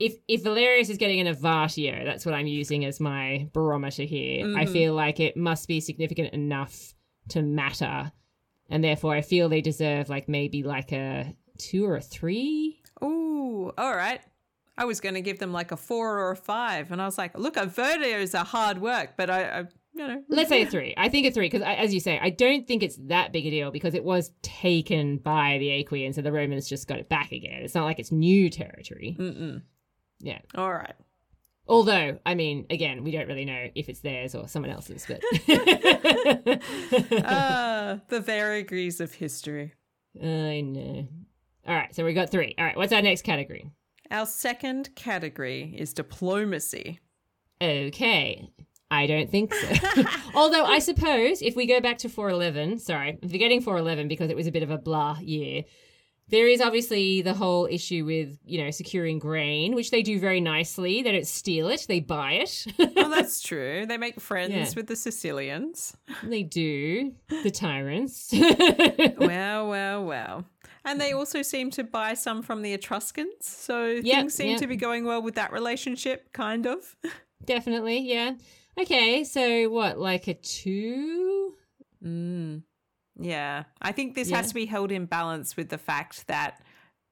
[0.00, 4.44] If if Valerius is getting an ovatio, that's what I'm using as my barometer here.
[4.56, 4.72] I Mhm.
[4.72, 6.94] feel like it must be significant enough
[7.30, 8.10] to matter,
[8.70, 12.80] and therefore I feel they deserve like maybe like a two or a three.
[13.02, 14.20] Ooh, all right.
[14.76, 17.16] I was going to give them like a four or a five, and I was
[17.16, 20.92] like, look, Vertios are hard work, but I, I you know, Let's say a three.
[20.96, 23.50] I think a three because, as you say, I don't think it's that big a
[23.50, 27.30] deal because it was taken by the Aequians, so the Romans just got it back
[27.30, 27.62] again.
[27.62, 29.16] It's not like it's new territory.
[29.18, 29.62] Mm-mm.
[30.18, 30.40] Yeah.
[30.56, 30.94] All right.
[31.66, 35.22] Although, I mean, again, we don't really know if it's theirs or someone else's, but
[37.24, 39.72] Ah, the vagaries of history.
[40.22, 41.08] I know.
[41.66, 42.54] All right, so we got three.
[42.58, 43.70] All right, what's our next category?
[44.10, 47.00] Our second category is diplomacy.
[47.60, 48.50] Okay.
[48.90, 50.02] I don't think so.
[50.34, 54.36] Although I suppose if we go back to 411, sorry, I'm forgetting 411 because it
[54.36, 55.64] was a bit of a blah year.
[56.28, 60.40] There is obviously the whole issue with, you know, securing grain, which they do very
[60.40, 61.02] nicely.
[61.02, 62.66] They don't steal it, they buy it.
[62.96, 63.84] Well, that's true.
[63.86, 64.68] They make friends Yeah.
[64.74, 65.96] with the Sicilians.
[66.22, 67.12] they do.
[67.42, 68.30] The tyrants.
[68.32, 70.44] wow, wow, wow.
[70.86, 73.46] And they also seem to buy some from the Etruscans.
[73.46, 74.60] So Yep, things seem yep.
[74.60, 76.96] to be going well with that relationship, kind of.
[77.44, 78.32] Definitely, yeah.
[78.80, 81.54] Okay, so what, like a two?
[82.04, 82.62] Mm.
[83.18, 83.64] Yeah.
[83.80, 84.38] I think this Yeah.
[84.38, 86.60] has to be held in balance with the fact that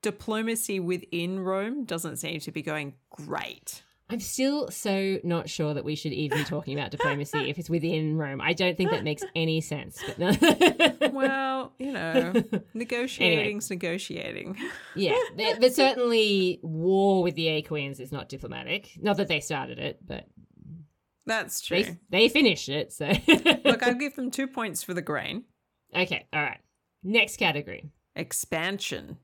[0.03, 3.82] diplomacy within Rome doesn't seem to be going great.
[4.11, 7.70] I'm still so not sure that we should even be talking about diplomacy if it's
[7.70, 8.42] within Rome.
[8.42, 10.03] I don't think that makes any sense.
[10.18, 10.32] No.
[11.12, 12.32] Well, you know,
[12.74, 14.57] negotiating's negotiating.
[14.96, 15.14] yeah,
[15.61, 18.90] but certainly war with the Aequians is not diplomatic.
[19.00, 20.26] Not that they started it, but
[21.26, 21.82] That's true.
[21.82, 22.92] they they finished it.
[22.92, 23.12] So
[23.64, 25.44] Look, I'll give them two points for the grain.
[25.95, 26.61] Okay, all right.
[27.03, 27.90] Next category.
[28.14, 29.18] Expansion.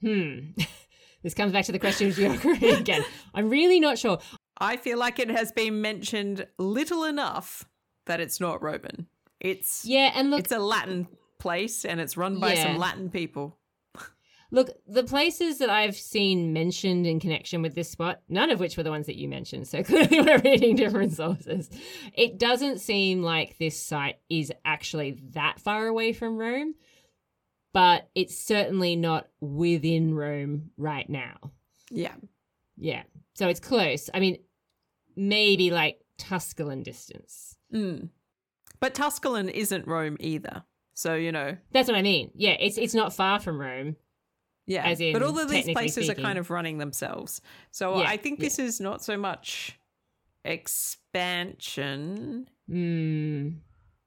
[0.00, 0.38] Hmm.
[1.22, 3.04] this comes back to the question of geography again.
[3.34, 4.18] I'm really not sure.
[4.58, 7.64] I feel like it has been mentioned little enough
[8.06, 9.06] that it's not Roman.
[9.40, 13.58] It's Yeah, and look, it's a Latin place and it's run by some Latin people.
[14.50, 18.76] Look, the places that I've seen mentioned in connection with this spot, none of which
[18.76, 19.66] were the ones that you mentioned.
[19.66, 21.68] So clearly we're reading different sources.
[22.14, 26.74] It doesn't seem like this site is actually that far away from Rome,
[27.72, 31.36] but it's certainly not within Rome right now.
[31.90, 32.14] Yeah.
[32.76, 33.02] Yeah.
[33.34, 34.08] So it's close.
[34.14, 34.38] I mean,
[35.16, 37.56] maybe like Tusculan distance.
[37.74, 38.10] Mm.
[38.80, 40.64] But Tusculum isn't Rome either.
[40.94, 42.30] So, you know, That's what I mean.
[42.34, 43.96] Yeah, it's it's not far from Rome.
[44.66, 44.88] Yeah.
[44.88, 46.24] In, but all of these places speaking.
[46.24, 47.40] are kind of running themselves.
[47.70, 49.78] So Yeah, I think this is not so much
[50.44, 51.68] expansion.
[52.68, 53.48] Hmm.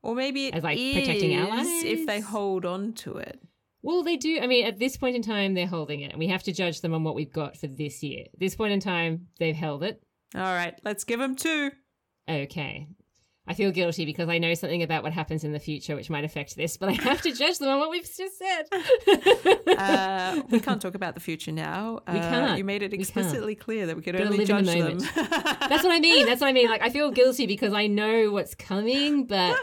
[0.02, 3.42] Or maybe it As, like, protecting is if they hold on to it.
[3.82, 4.40] Well, they do.
[4.42, 6.82] I mean, at this point in time, they're holding it, and we have to judge
[6.82, 8.26] them on what we've got for this year.
[8.34, 10.02] At this point in time, they've held it.
[10.36, 11.72] All right, let's give them two.
[12.30, 12.88] Okay.
[13.50, 16.24] I feel guilty because I know something about what happens in the future which might
[16.24, 18.66] affect this, but I have to judge them on what we've just said.
[19.80, 22.02] Uh, we can't talk about the future now.
[22.06, 22.58] Uh, We can't.
[22.58, 24.98] You made it explicitly clear that we could only judge the them.
[25.16, 26.26] That's what I mean.
[26.26, 26.68] That's what I mean.
[26.70, 29.58] Like, I feel guilty because I know what's coming, but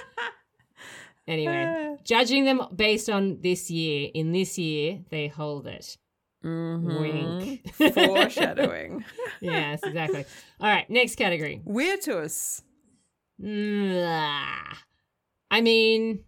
[1.28, 5.97] anyway, judging them based on this year, in this year, they hold it.
[6.45, 7.01] Mhm.
[7.01, 7.95] Wink.
[7.95, 9.05] Foreshadowing.
[9.41, 10.24] Yes, exactly.
[10.61, 11.61] All right, next category.
[11.66, 12.62] Virtus.
[15.51, 16.24] I mean,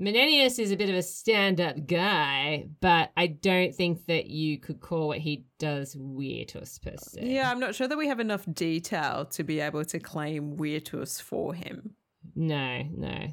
[0.00, 4.58] Menenius is a bit of a stand up guy, but I don't think that you
[4.58, 7.20] could call what he does Virtus per se.
[7.22, 11.20] Yeah, I'm not sure that we have enough detail to be able to claim Virtus
[11.20, 11.94] for him.
[12.34, 13.28] No, no.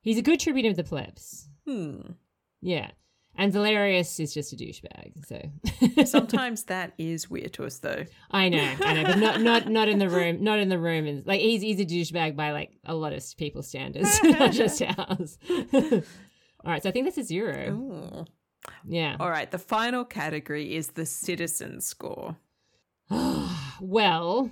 [0.00, 1.48] He's a good tribune of the plebs.
[1.66, 2.12] Hmm.
[2.60, 2.90] Yeah.
[3.36, 8.04] And Valerius is just a douchebag, so Sometimes that is Virtus, though.
[8.30, 11.26] I know, I know, but not not not in the room, not in the Romans.
[11.26, 15.38] Like he's he's a douchebag by like a lot of people's standards, not just ours.
[15.72, 17.70] All right, so I think that's a zero.
[17.72, 18.24] Ooh.
[18.86, 19.16] Yeah.
[19.18, 22.36] All right, the final category is the citizen score.
[23.80, 24.50] well,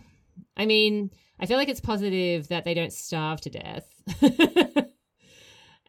[0.57, 3.87] I mean, I feel like it's positive that they don't starve to death.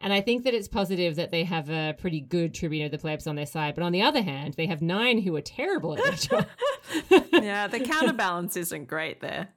[0.04, 2.98] And I think that it's positive that they have a pretty good tribune of the
[2.98, 3.74] plebs on their side.
[3.74, 6.46] But on the other hand, they have nine who are terrible at their job.
[7.32, 9.48] yeah, the counterbalance isn't great there.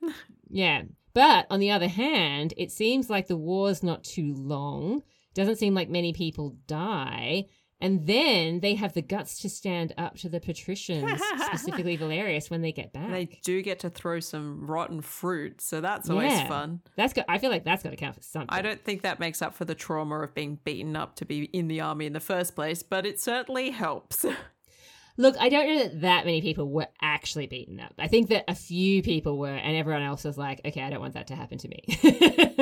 [0.50, 0.84] yeah.
[1.14, 5.04] But on the other hand, it seems like the war's not too long.
[5.34, 7.48] Doesn't seem like many people die.
[7.80, 12.64] And then they have the guts to stand up to the patricians, specifically Valerius, when
[12.64, 13.12] they get back.
[13.12, 16.48] They do get to throw some rotten fruit, so that's always Yeah.
[16.48, 16.82] fun.
[16.96, 17.26] That's got.
[17.30, 18.50] I feel like that's got to count for something.
[18.50, 21.44] I don't think that makes up for the trauma of being beaten up to be
[21.54, 24.26] in the army in the first place, but it certainly helps.
[25.20, 27.94] Look, I don't know that that many people were actually beaten up.
[27.98, 31.00] I think that a few people were, and everyone else was like, "Okay, I don't
[31.02, 31.84] want that to happen to me."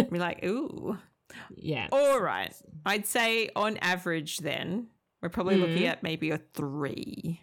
[0.10, 0.98] Be like, ooh.
[1.56, 1.88] yeah.
[1.92, 2.54] All right.
[2.86, 4.88] I'd say on average, then,
[5.26, 5.88] we're probably looking Mhm.
[5.90, 7.42] at maybe a three.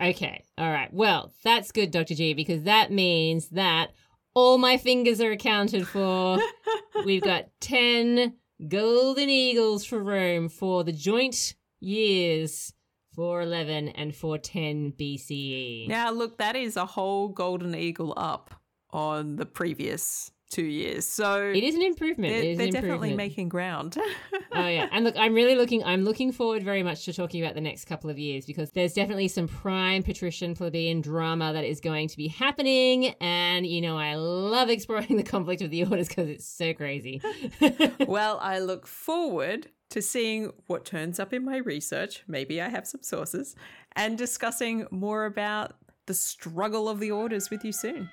[0.00, 0.42] Okay.
[0.58, 0.92] All right.
[0.92, 2.14] Well, that's good, Dr.
[2.16, 3.92] G, because that means that
[4.34, 6.38] all my fingers are accounted for.
[7.04, 8.34] We've got 10
[8.68, 12.72] golden eagles for Rome for the joint years
[13.14, 15.86] 411 and 410 BCE.
[15.88, 18.52] Now, look, that is a whole golden eagle up
[18.90, 21.06] on the previous two years.
[21.06, 22.32] So it is an improvement.
[22.32, 23.16] They're, is they're an definitely improvement.
[23.16, 23.96] making ground.
[24.52, 25.82] oh yeah, and look, I'm really looking.
[25.84, 28.94] I'm looking forward very much to talking about the next couple of years because there's
[28.94, 33.96] definitely some prime patrician plebeian drama that is going to be happening, and you know
[33.96, 37.20] I love exploring the conflict of the orders because it's so crazy.
[38.06, 42.24] well, I look forward to seeing what turns up in my research.
[42.26, 43.54] Maybe I have some sources,
[43.94, 45.72] and discussing more about
[46.06, 48.10] the struggle of the orders with you soon.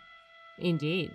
[0.58, 1.12] Indeed.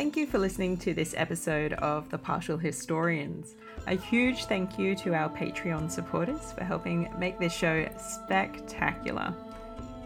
[0.00, 3.56] Thank you for listening to this episode of The Partial Historians.
[3.86, 9.34] A huge thank you to our Patreon supporters for helping make this show spectacular.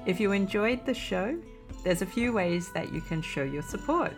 [0.05, 1.39] If you enjoyed the show,
[1.85, 4.13] there's a few ways that you can show your support.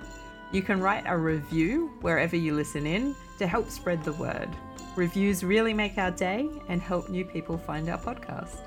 [0.51, 4.49] You can write a review wherever you listen in to help spread the word.
[4.97, 8.61] Reviews really make our day and help new people find our podcast.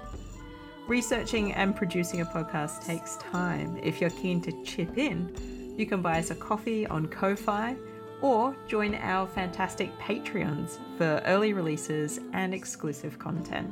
[0.87, 3.79] Researching and producing a podcast takes time.
[3.81, 7.75] If you're keen to chip in, you can buy us a coffee on Ko-Fi
[8.21, 13.69] or join our fantastic Patreons for early releases and exclusive content.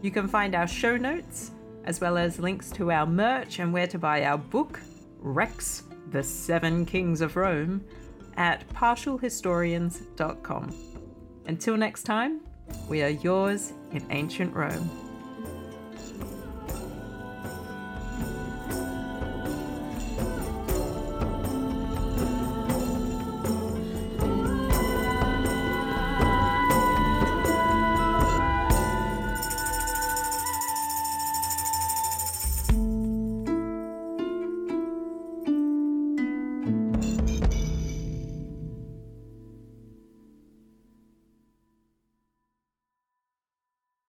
[0.00, 1.50] You can find our show notes
[1.84, 4.80] as well as links to our merch and where to buy our book,
[5.18, 7.84] Rex, The Seven Kings of Rome,
[8.36, 10.74] at partialhistorians.com.
[11.46, 12.40] Until next time,
[12.88, 15.11] we are yours in ancient Rome.